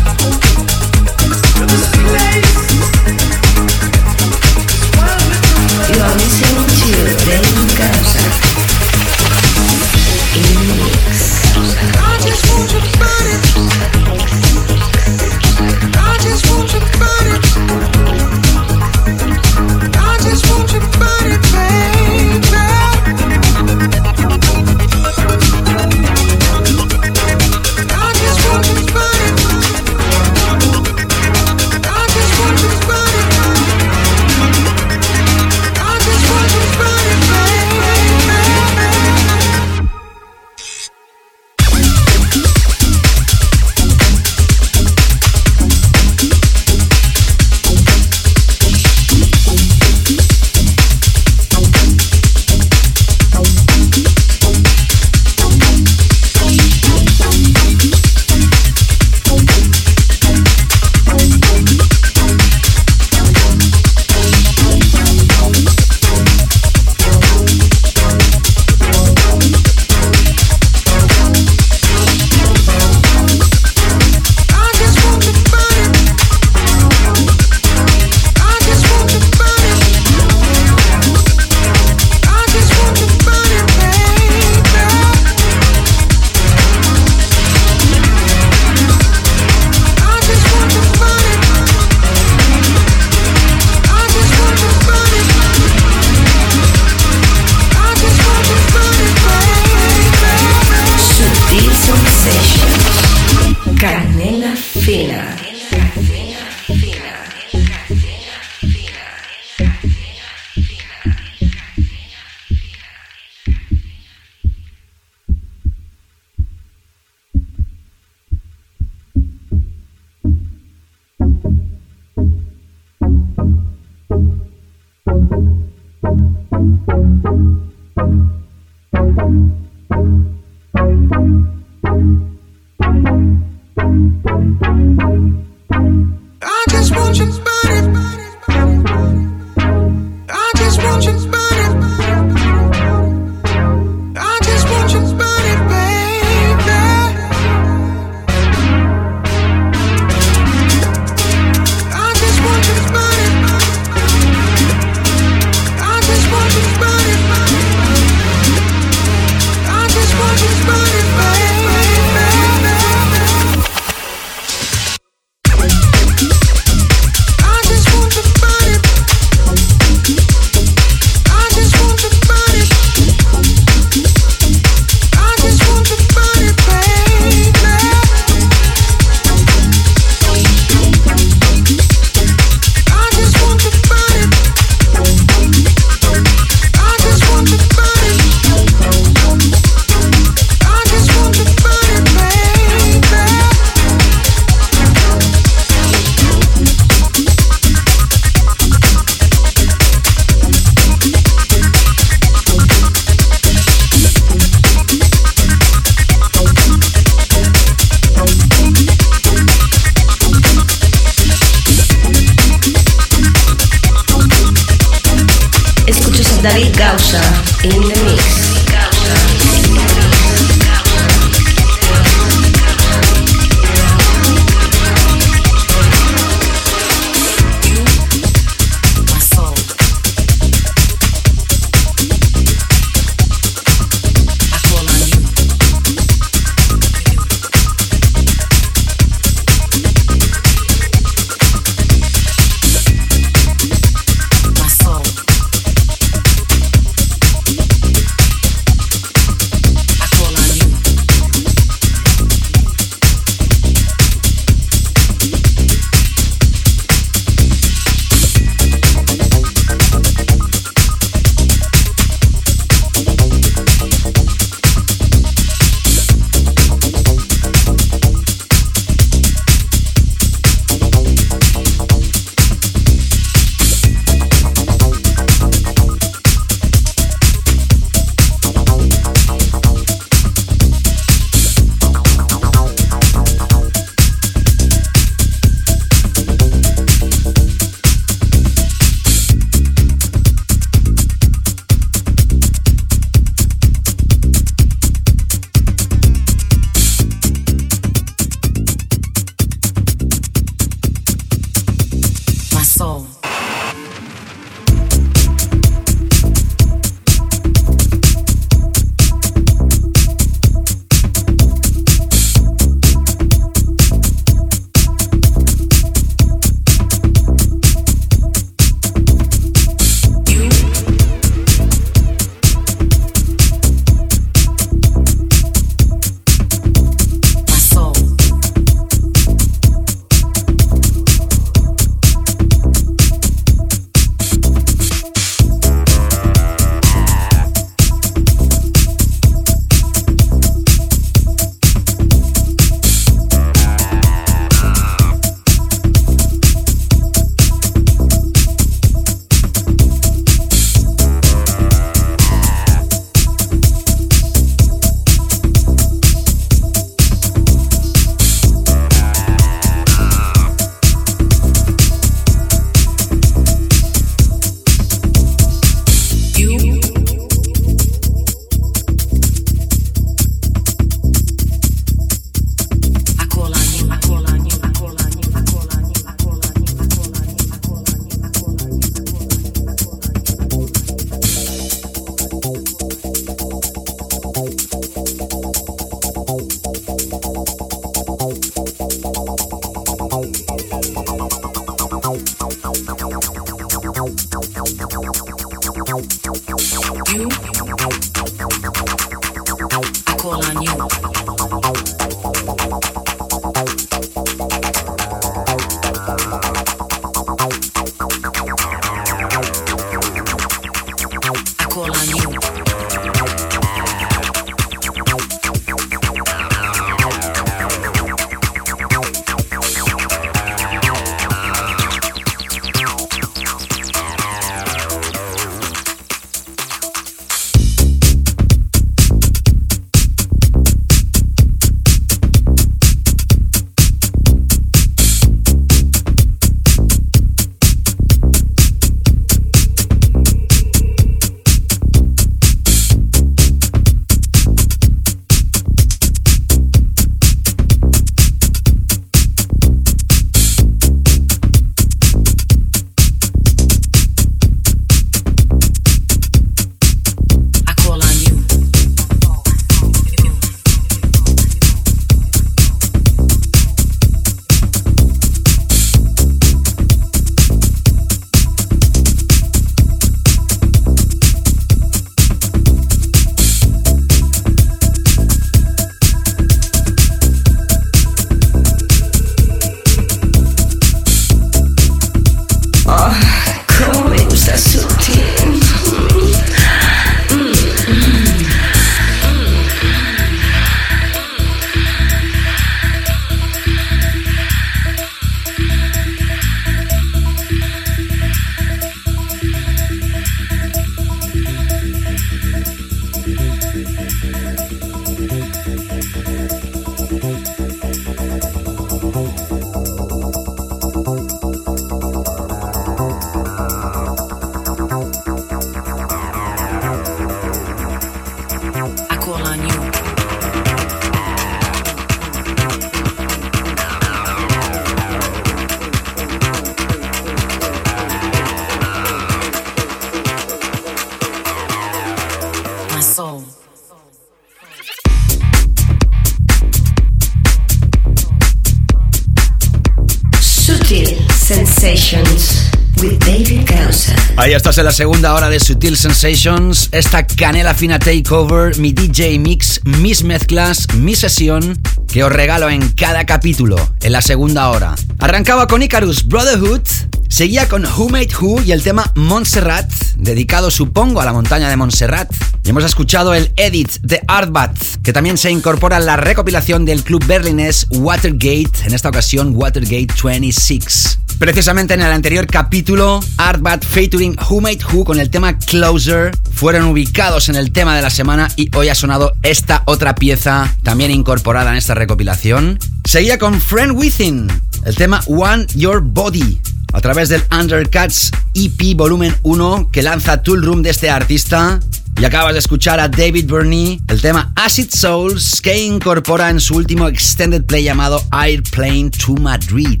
[544.66, 549.80] Estás en la segunda hora de Sutil Sensations, esta canela fina takeover, mi DJ mix,
[549.84, 554.96] mis mezclas, mi sesión, que os regalo en cada capítulo, en la segunda hora.
[555.20, 556.80] Arrancaba con Icarus Brotherhood,
[557.28, 561.76] seguía con Who Made Who y el tema Montserrat, dedicado supongo a la montaña de
[561.76, 562.28] Montserrat.
[562.64, 567.04] Y hemos escuchado el edit de Artbat, que también se incorpora en la recopilación del
[567.04, 571.18] club berlinés Watergate, en esta ocasión Watergate 26.
[571.38, 576.86] Precisamente en el anterior capítulo, Artbat featuring Who Made Who con el tema Closer fueron
[576.86, 581.10] ubicados en el tema de la semana y hoy ha sonado esta otra pieza también
[581.10, 582.78] incorporada en esta recopilación.
[583.04, 584.48] Seguía con Friend Within,
[584.86, 586.58] el tema One Your Body,
[586.94, 591.80] a través del Undercuts EP Volumen 1 que lanza Tool Room de este artista.
[592.18, 596.76] Y acabas de escuchar a David Burney, el tema Acid Souls, que incorpora en su
[596.76, 600.00] último extended play llamado Airplane to Madrid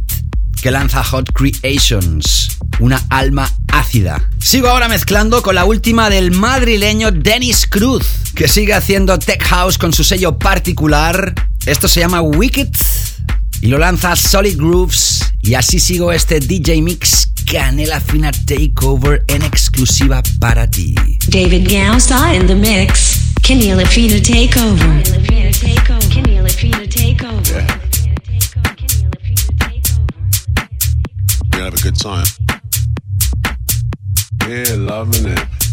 [0.66, 4.28] que lanza Hot Creations, una alma ácida.
[4.40, 9.78] Sigo ahora mezclando con la última del madrileño Dennis Cruz, que sigue haciendo tech house
[9.78, 11.32] con su sello particular.
[11.66, 12.74] Esto se llama Wicked
[13.60, 15.32] y lo lanza Solid Grooves.
[15.40, 20.96] Y así sigo este DJ Mix Canela Fina Takeover en exclusiva para ti.
[21.28, 23.20] David Gausa in the mix.
[23.40, 25.00] Kenny Lafina Takeover.
[26.10, 27.85] Kenny Lafina Takeover.
[31.56, 32.26] We have a good time.
[34.46, 35.65] Yeah, loving it.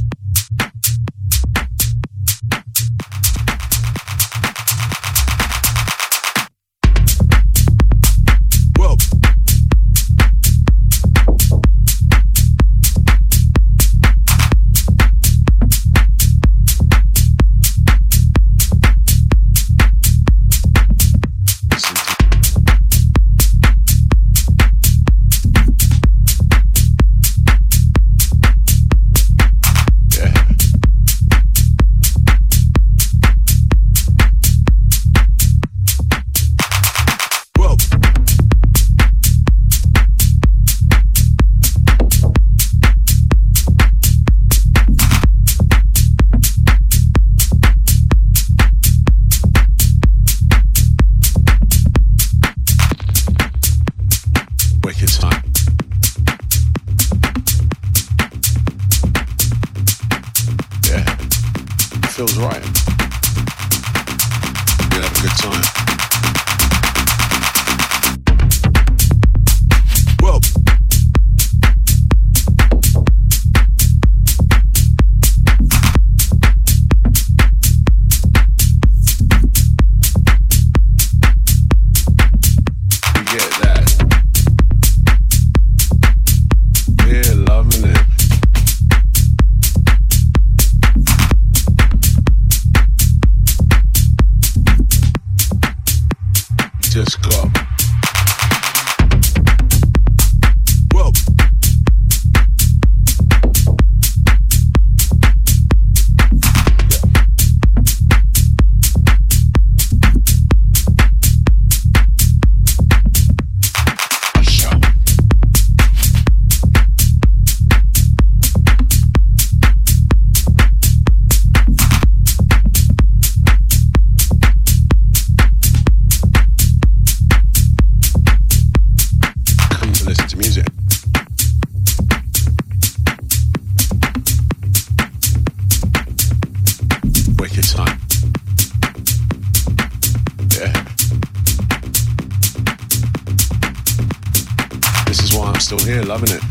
[145.64, 146.44] Still here, loving it.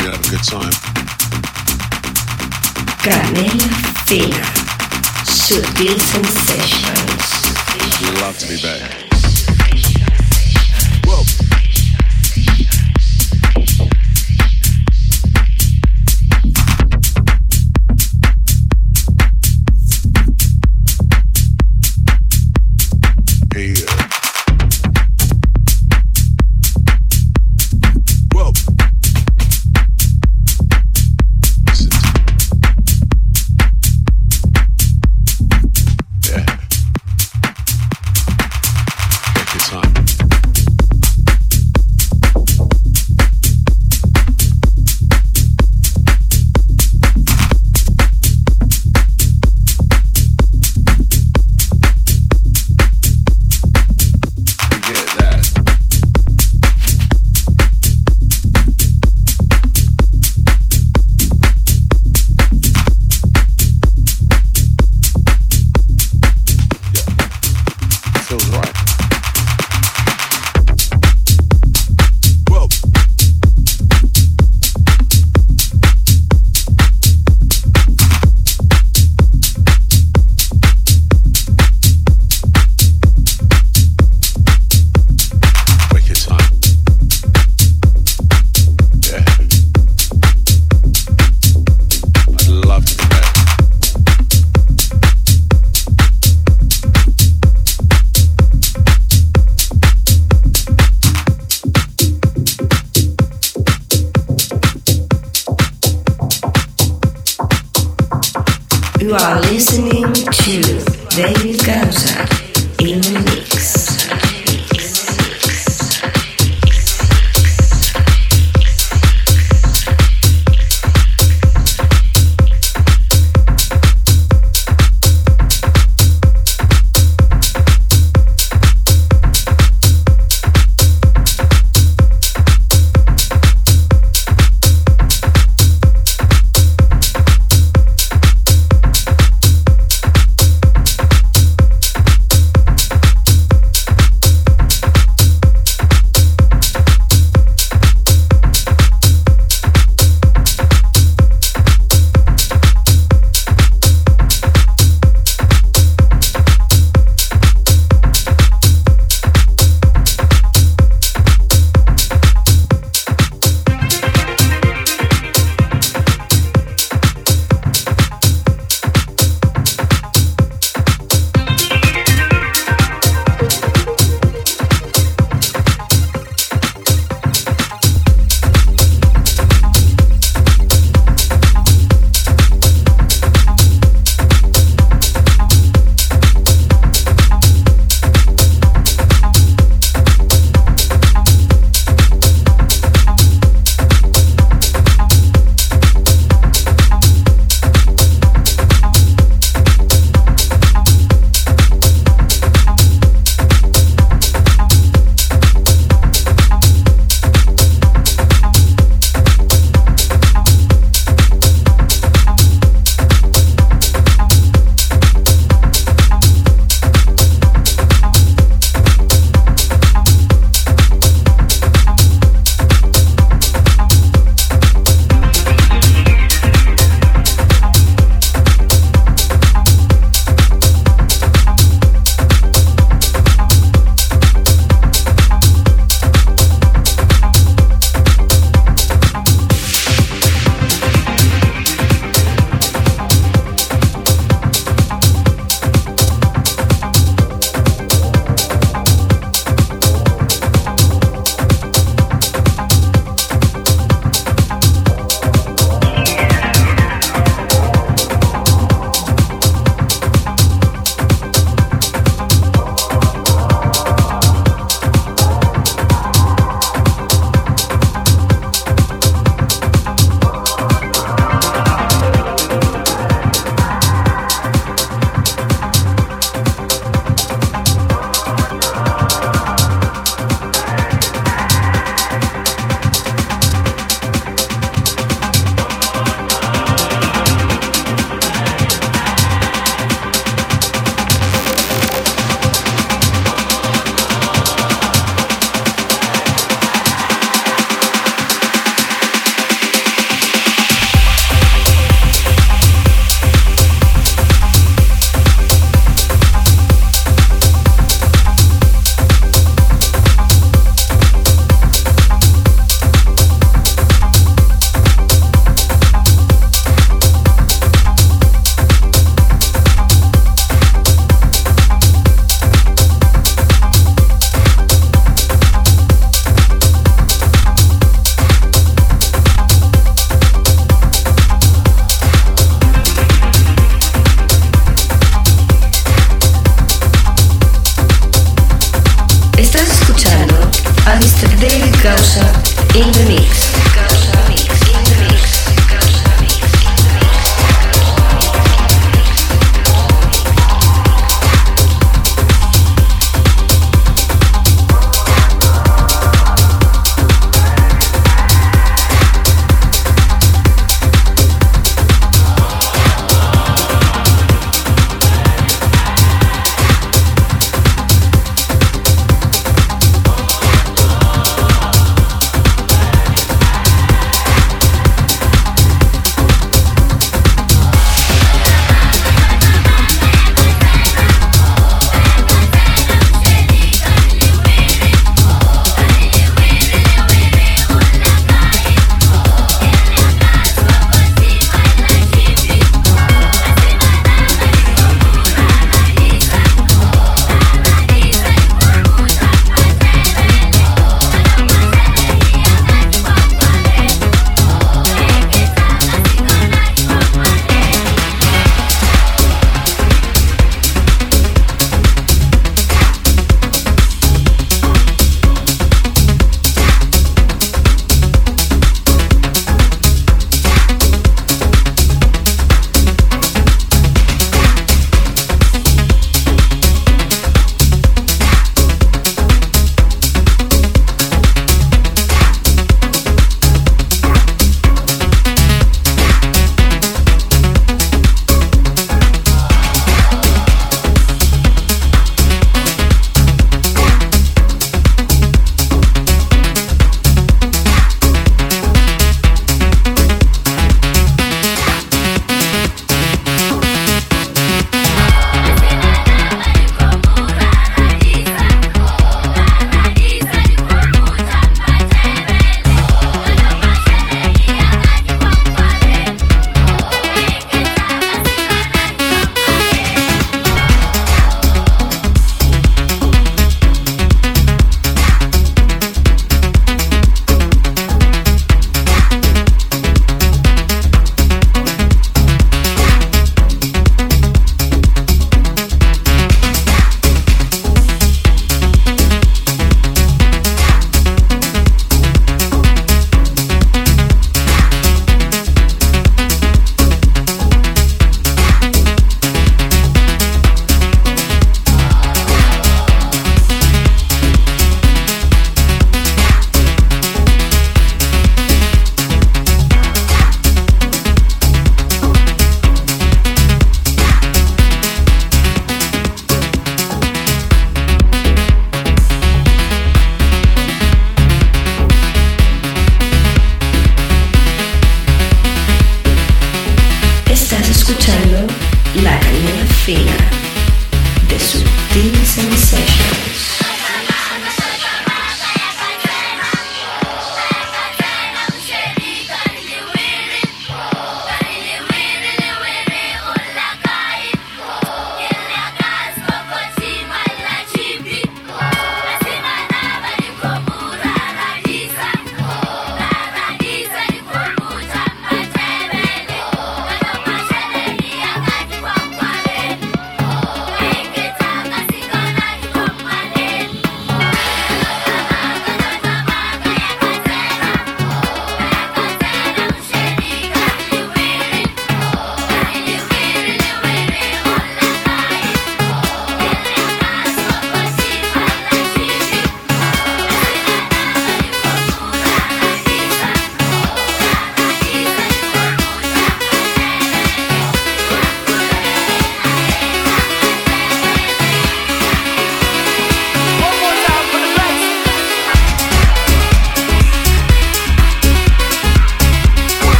[0.00, 0.72] We have a good time.
[3.02, 3.68] Canela
[4.06, 4.46] Fina.
[5.26, 7.26] Sutil Sensations.
[8.22, 9.01] Love to be back.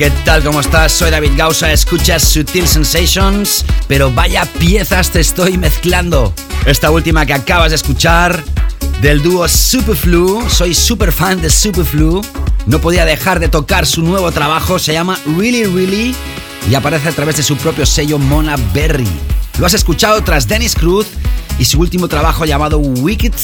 [0.00, 0.42] ¿Qué tal?
[0.42, 0.92] ¿Cómo estás?
[0.92, 6.32] Soy David Gausa, escuchas Sutil Sensations, pero vaya piezas te estoy mezclando.
[6.64, 8.42] Esta última que acabas de escuchar,
[9.02, 12.22] del dúo Superflu, soy super fan de Superflu,
[12.64, 16.16] no podía dejar de tocar su nuevo trabajo, se llama Really Really
[16.70, 19.06] y aparece a través de su propio sello Mona Berry.
[19.58, 21.08] Lo has escuchado tras Dennis Cruz
[21.58, 23.34] y su último trabajo llamado Wicked,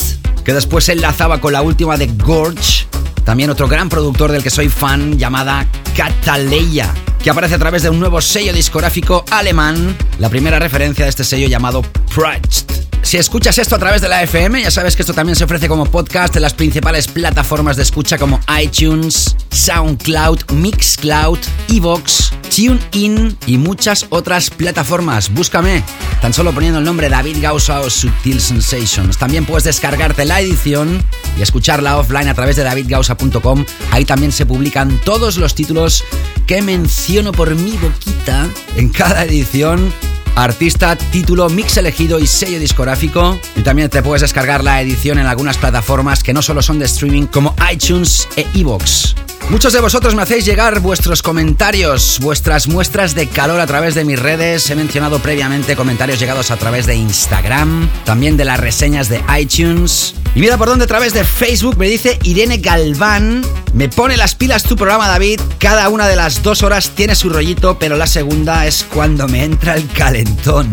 [0.42, 2.86] que después enlazaba con la última de Gorge,
[3.26, 5.66] también otro gran productor del que soy fan llamada
[5.96, 6.92] Cataleya,
[7.22, 11.24] que aparece a través de un nuevo sello discográfico alemán, la primera referencia de este
[11.24, 11.82] sello llamado
[12.14, 12.70] Precht.
[13.02, 15.68] Si escuchas esto a través de la FM, ya sabes que esto también se ofrece
[15.68, 23.58] como podcast en las principales plataformas de escucha como iTunes, SoundCloud, Mixcloud, Evox, TuneIn y
[23.58, 25.32] muchas otras plataformas.
[25.32, 25.84] Búscame
[26.20, 29.16] tan solo poniendo el nombre David Gausa o Subtil Sensations.
[29.18, 31.02] También puedes descargarte la edición
[31.36, 33.64] y escucharla offline a través de davidgausa.com.
[33.90, 36.04] Ahí también se publican todos los títulos
[36.46, 39.92] que menciono por mi boquita en cada edición
[40.36, 43.38] artista, título, mix elegido y sello discográfico.
[43.56, 46.84] Y también te puedes descargar la edición en algunas plataformas que no solo son de
[46.84, 49.14] streaming como iTunes e iVoox.
[49.48, 54.04] Muchos de vosotros me hacéis llegar vuestros comentarios, vuestras muestras de calor a través de
[54.04, 54.68] mis redes.
[54.70, 60.14] He mencionado previamente comentarios llegados a través de Instagram, también de las reseñas de iTunes.
[60.36, 63.40] Y mira por dónde a través de Facebook me dice Irene Galván.
[63.72, 65.40] Me pone las pilas tu programa, David.
[65.58, 69.44] Cada una de las dos horas tiene su rollito, pero la segunda es cuando me
[69.44, 70.70] entra el calentón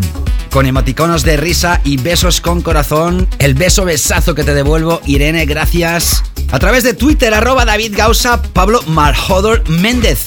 [0.50, 3.26] con emoticonos de risa y besos con corazón.
[3.38, 6.22] El beso besazo que te devuelvo, Irene, gracias.
[6.52, 10.26] A través de Twitter, arroba David Gausa, Pablo Marjodor Méndez.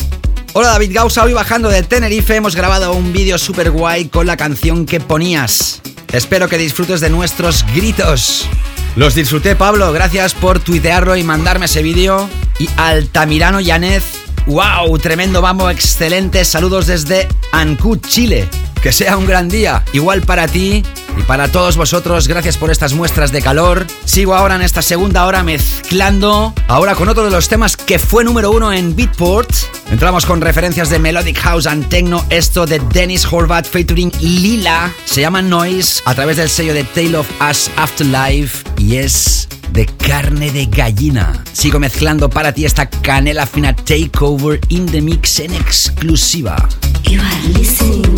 [0.53, 4.37] Hola David Gausa, hoy bajando de Tenerife hemos grabado un vídeo super guay con la
[4.37, 5.81] canción que ponías.
[6.11, 8.47] Espero que disfrutes de nuestros gritos.
[8.95, 12.27] Los disfruté Pablo, gracias por tuitearlo y mandarme ese vídeo.
[12.57, 14.03] Y Altamirano Yanez,
[14.47, 18.47] wow, tremendo vamos, excelente, saludos desde Ancud, Chile.
[18.87, 20.81] Que sea un gran día, igual para ti
[21.17, 23.85] y para todos vosotros, gracias por estas muestras de calor.
[24.05, 28.23] Sigo ahora en esta segunda hora mezclando, ahora con otro de los temas que fue
[28.23, 29.51] número uno en Beatport.
[29.91, 35.19] Entramos con referencias de Melodic House and Techno, esto de Dennis Horvath featuring Lila, se
[35.19, 40.49] llama Noise, a través del sello de Tale of Us Afterlife y es de carne
[40.49, 41.43] de gallina.
[41.51, 46.55] Sigo mezclando para ti esta canela fina takeover in the mix en exclusiva.
[47.03, 48.17] You are listening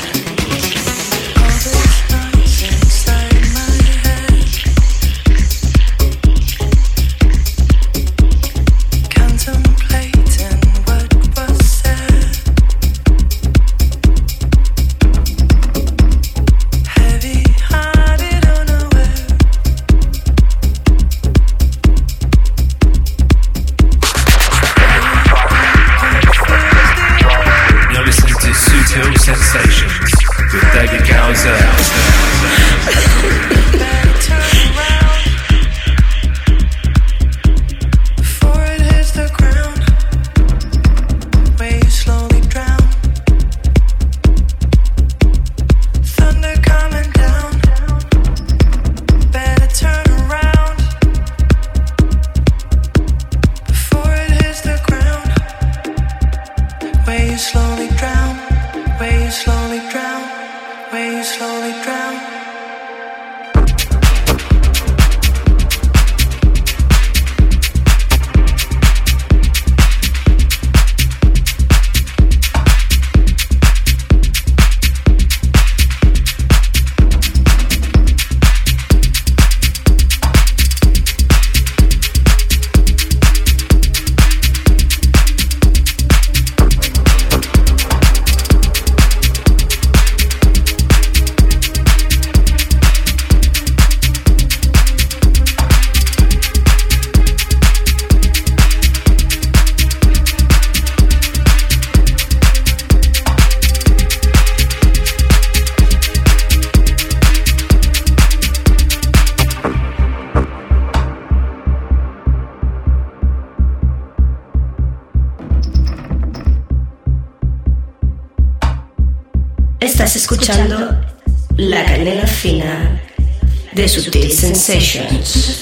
[123.73, 125.61] De Sutil Sensations.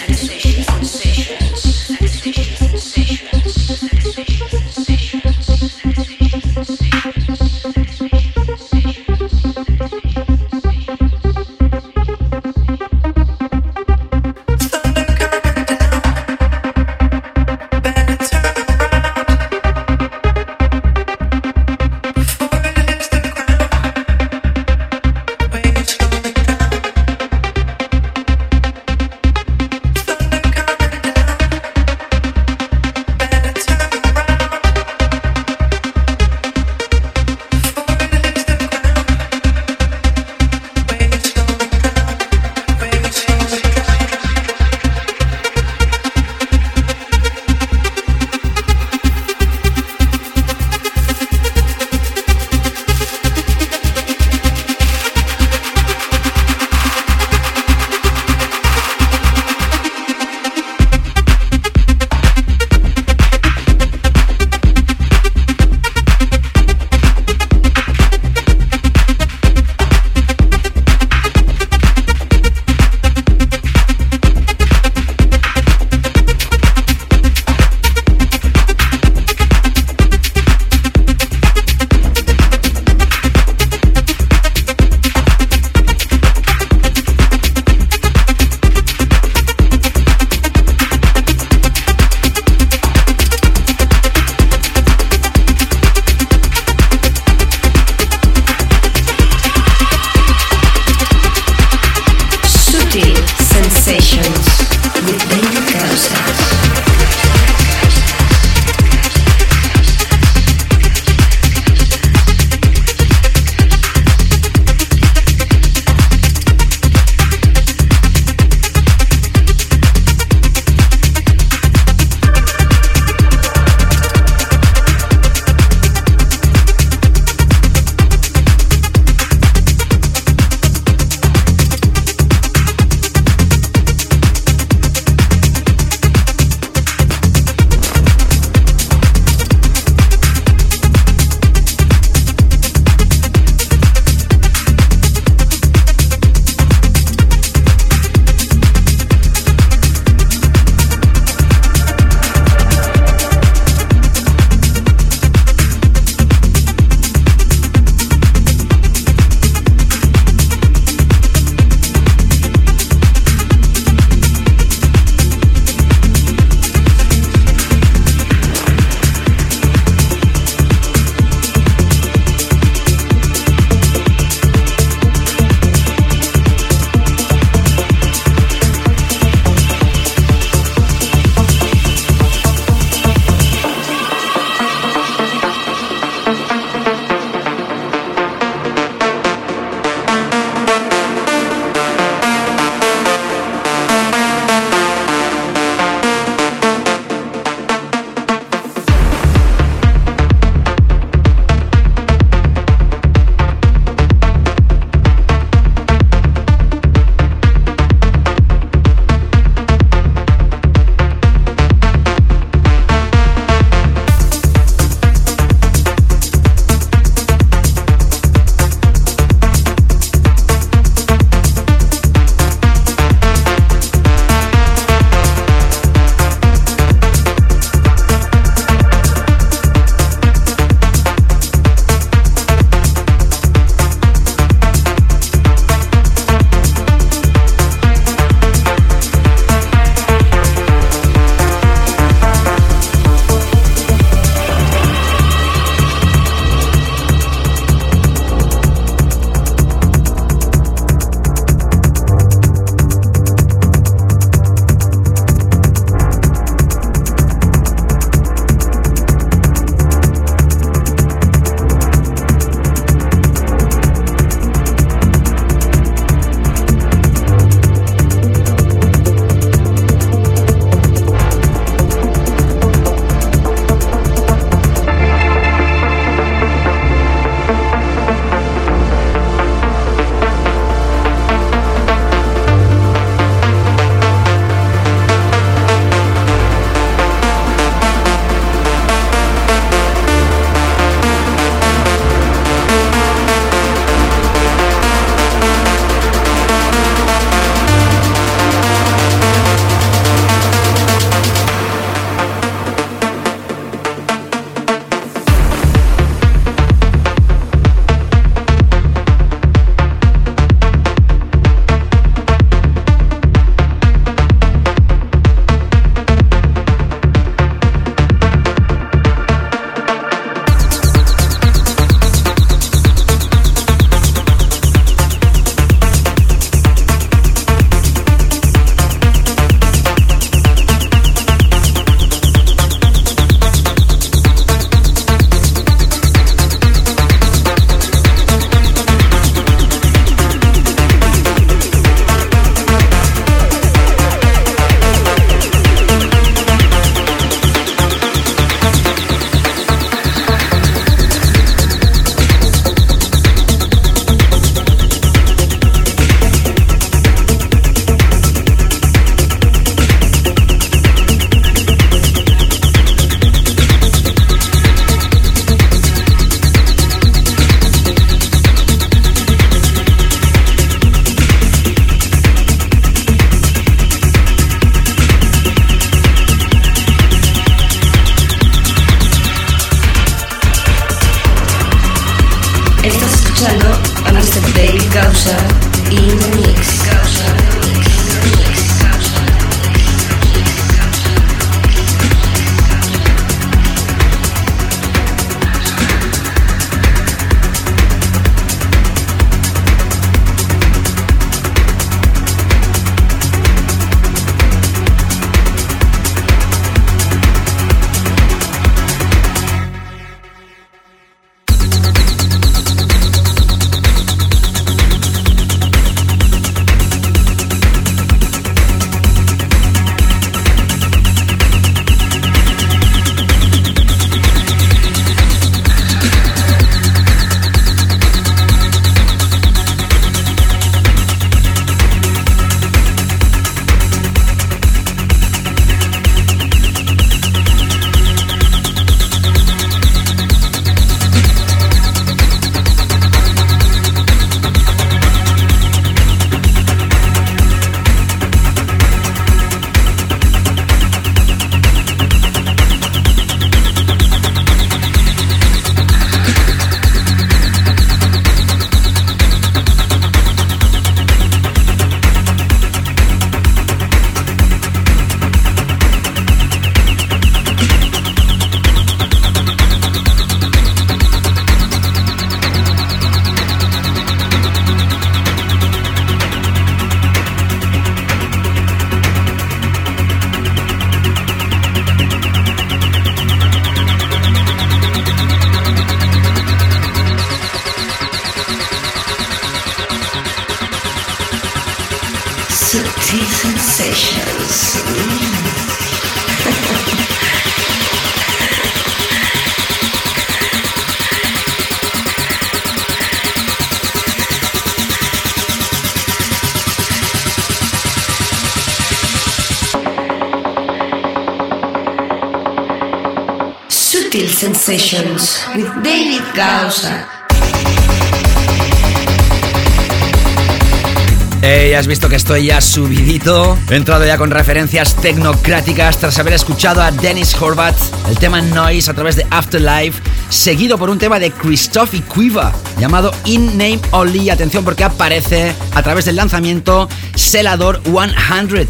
[521.80, 523.58] Has visto que estoy ya subidito.
[523.70, 527.78] He entrado ya con referencias tecnocráticas tras haber escuchado a Dennis Horvath
[528.10, 533.14] el tema Noise a través de Afterlife, seguido por un tema de Christoph Iquiva llamado
[533.24, 534.30] In Name Only.
[534.30, 538.68] Atención porque aparece a través del lanzamiento Celador 100.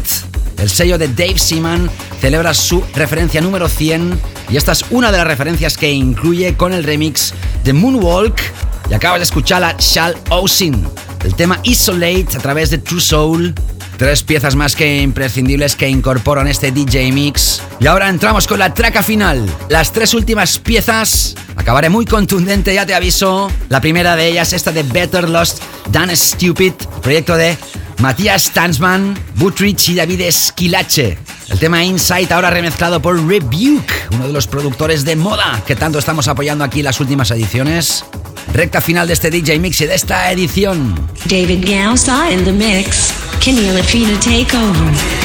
[0.58, 4.20] El sello de Dave Seaman celebra su referencia número 100
[4.50, 7.34] y esta es una de las referencias que incluye con el remix
[7.64, 8.40] de Moonwalk
[8.88, 10.86] y acabas de escuchar a Shal Osin,
[11.24, 13.54] el tema Isolate a través de True Soul.
[13.96, 17.60] Tres piezas más que imprescindibles que incorporan este DJ Mix.
[17.80, 19.44] Y ahora entramos con la traca final.
[19.68, 21.34] Las tres últimas piezas.
[21.56, 23.50] Acabaré muy contundente, ya te aviso.
[23.68, 26.72] La primera de ellas, esta de Better Lost Than Stupid,
[27.02, 27.58] proyecto de
[27.98, 31.18] Matías Stansman, Butrich y David Esquilache.
[31.50, 35.98] El tema Insight ahora remezclado por Rebuke, uno de los productores de moda que tanto
[35.98, 38.04] estamos apoyando aquí en las últimas ediciones.
[38.52, 40.94] Recta final de este DJ Mix y de esta edición.
[41.26, 43.12] David Gausa in the mix.
[43.40, 45.19] Kenny Lafina take over.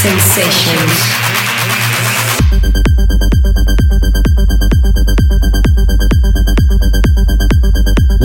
[0.00, 1.08] Sensations.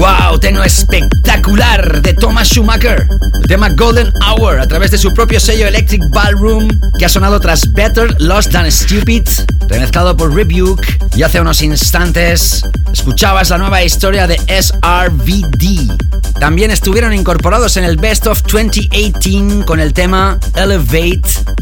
[0.03, 0.37] ¡Wow!
[0.37, 3.07] Teno espectacular de Thomas Schumacher.
[3.35, 6.67] El tema Golden Hour a través de su propio sello Electric Ballroom
[6.99, 9.23] que ha sonado tras Better Lost Than Stupid,
[9.69, 10.85] remezclado por Rebuke.
[11.15, 15.97] Y hace unos instantes escuchabas la nueva historia de SRVD.
[16.37, 21.21] También estuvieron incorporados en el Best of 2018 con el tema Elevate.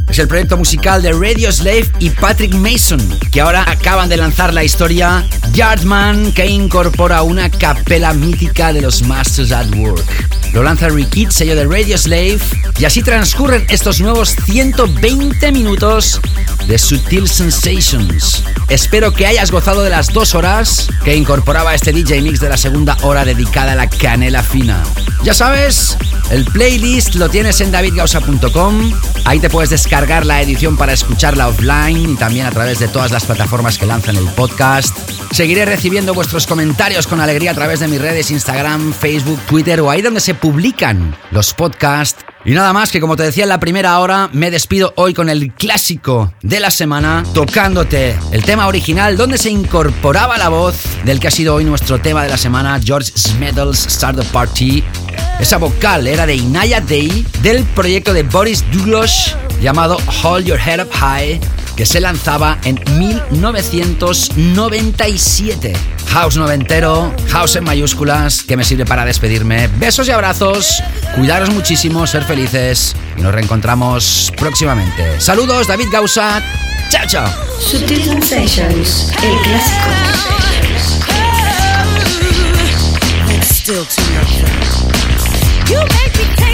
[0.09, 2.99] Es el proyecto musical de Radio Slave y Patrick Mason,
[3.31, 5.23] que ahora acaban de lanzar la historia
[5.53, 10.05] Yardman, que incorpora una capela mítica de los Masters at Work.
[10.53, 12.39] Lo lanza Rikid, sello de Radio Slave,
[12.79, 16.21] y así transcurren estos nuevos 120 minutos
[16.67, 18.43] de Sutil Sensations.
[18.69, 22.57] Espero que hayas gozado de las dos horas que incorporaba este DJ Mix de la
[22.57, 24.81] segunda hora dedicada a la canela fina.
[25.23, 25.97] Ya sabes,
[26.31, 28.93] el playlist lo tienes en davidgausa.com.
[29.25, 33.11] Ahí te puedes descargar la edición para escucharla offline y también a través de todas
[33.11, 34.97] las plataformas que lanzan el podcast.
[35.31, 39.89] Seguiré recibiendo vuestros comentarios con alegría a través de mis redes Instagram, Facebook, Twitter o
[39.89, 42.23] ahí donde se publican los podcasts.
[42.43, 45.29] Y nada más que como te decía en la primera hora, me despido hoy con
[45.29, 50.75] el clásico de la semana, tocándote el tema original donde se incorporaba la voz
[51.05, 54.83] del que ha sido hoy nuestro tema de la semana, George Smeddles Start Party.
[55.41, 60.85] Esa vocal era de Inaya Day del proyecto de Boris Douglas llamado Hold Your Head
[60.85, 61.41] Up High
[61.75, 65.73] que se lanzaba en 1997.
[66.09, 69.67] House noventero, house en mayúsculas, que me sirve para despedirme.
[69.79, 70.83] Besos y abrazos,
[71.15, 75.19] cuidaros muchísimo, ser felices y nos reencontramos próximamente.
[75.19, 76.43] Saludos, David Gausa.
[76.89, 77.27] Chao, chao.
[77.59, 79.89] Sutil Sensations, el clásico.
[85.71, 86.01] Still too much.
[86.01, 86.50] You make me taste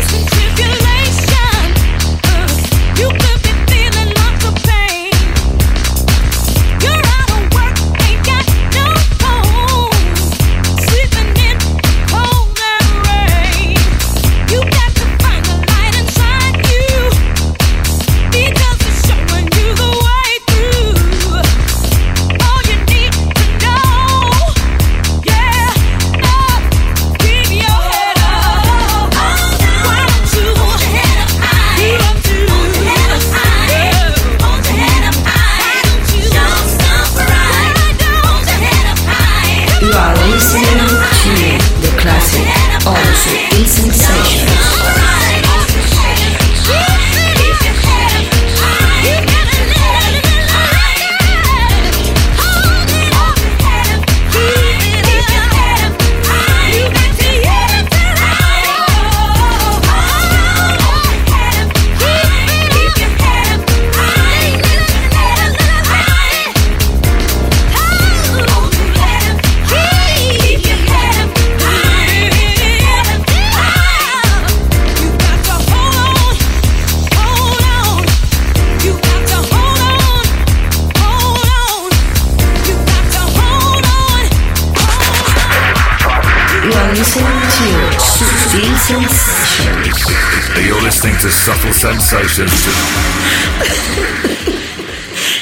[91.27, 92.51] to Subtle Sensations.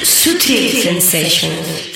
[0.02, 1.95] Sutil Sensations.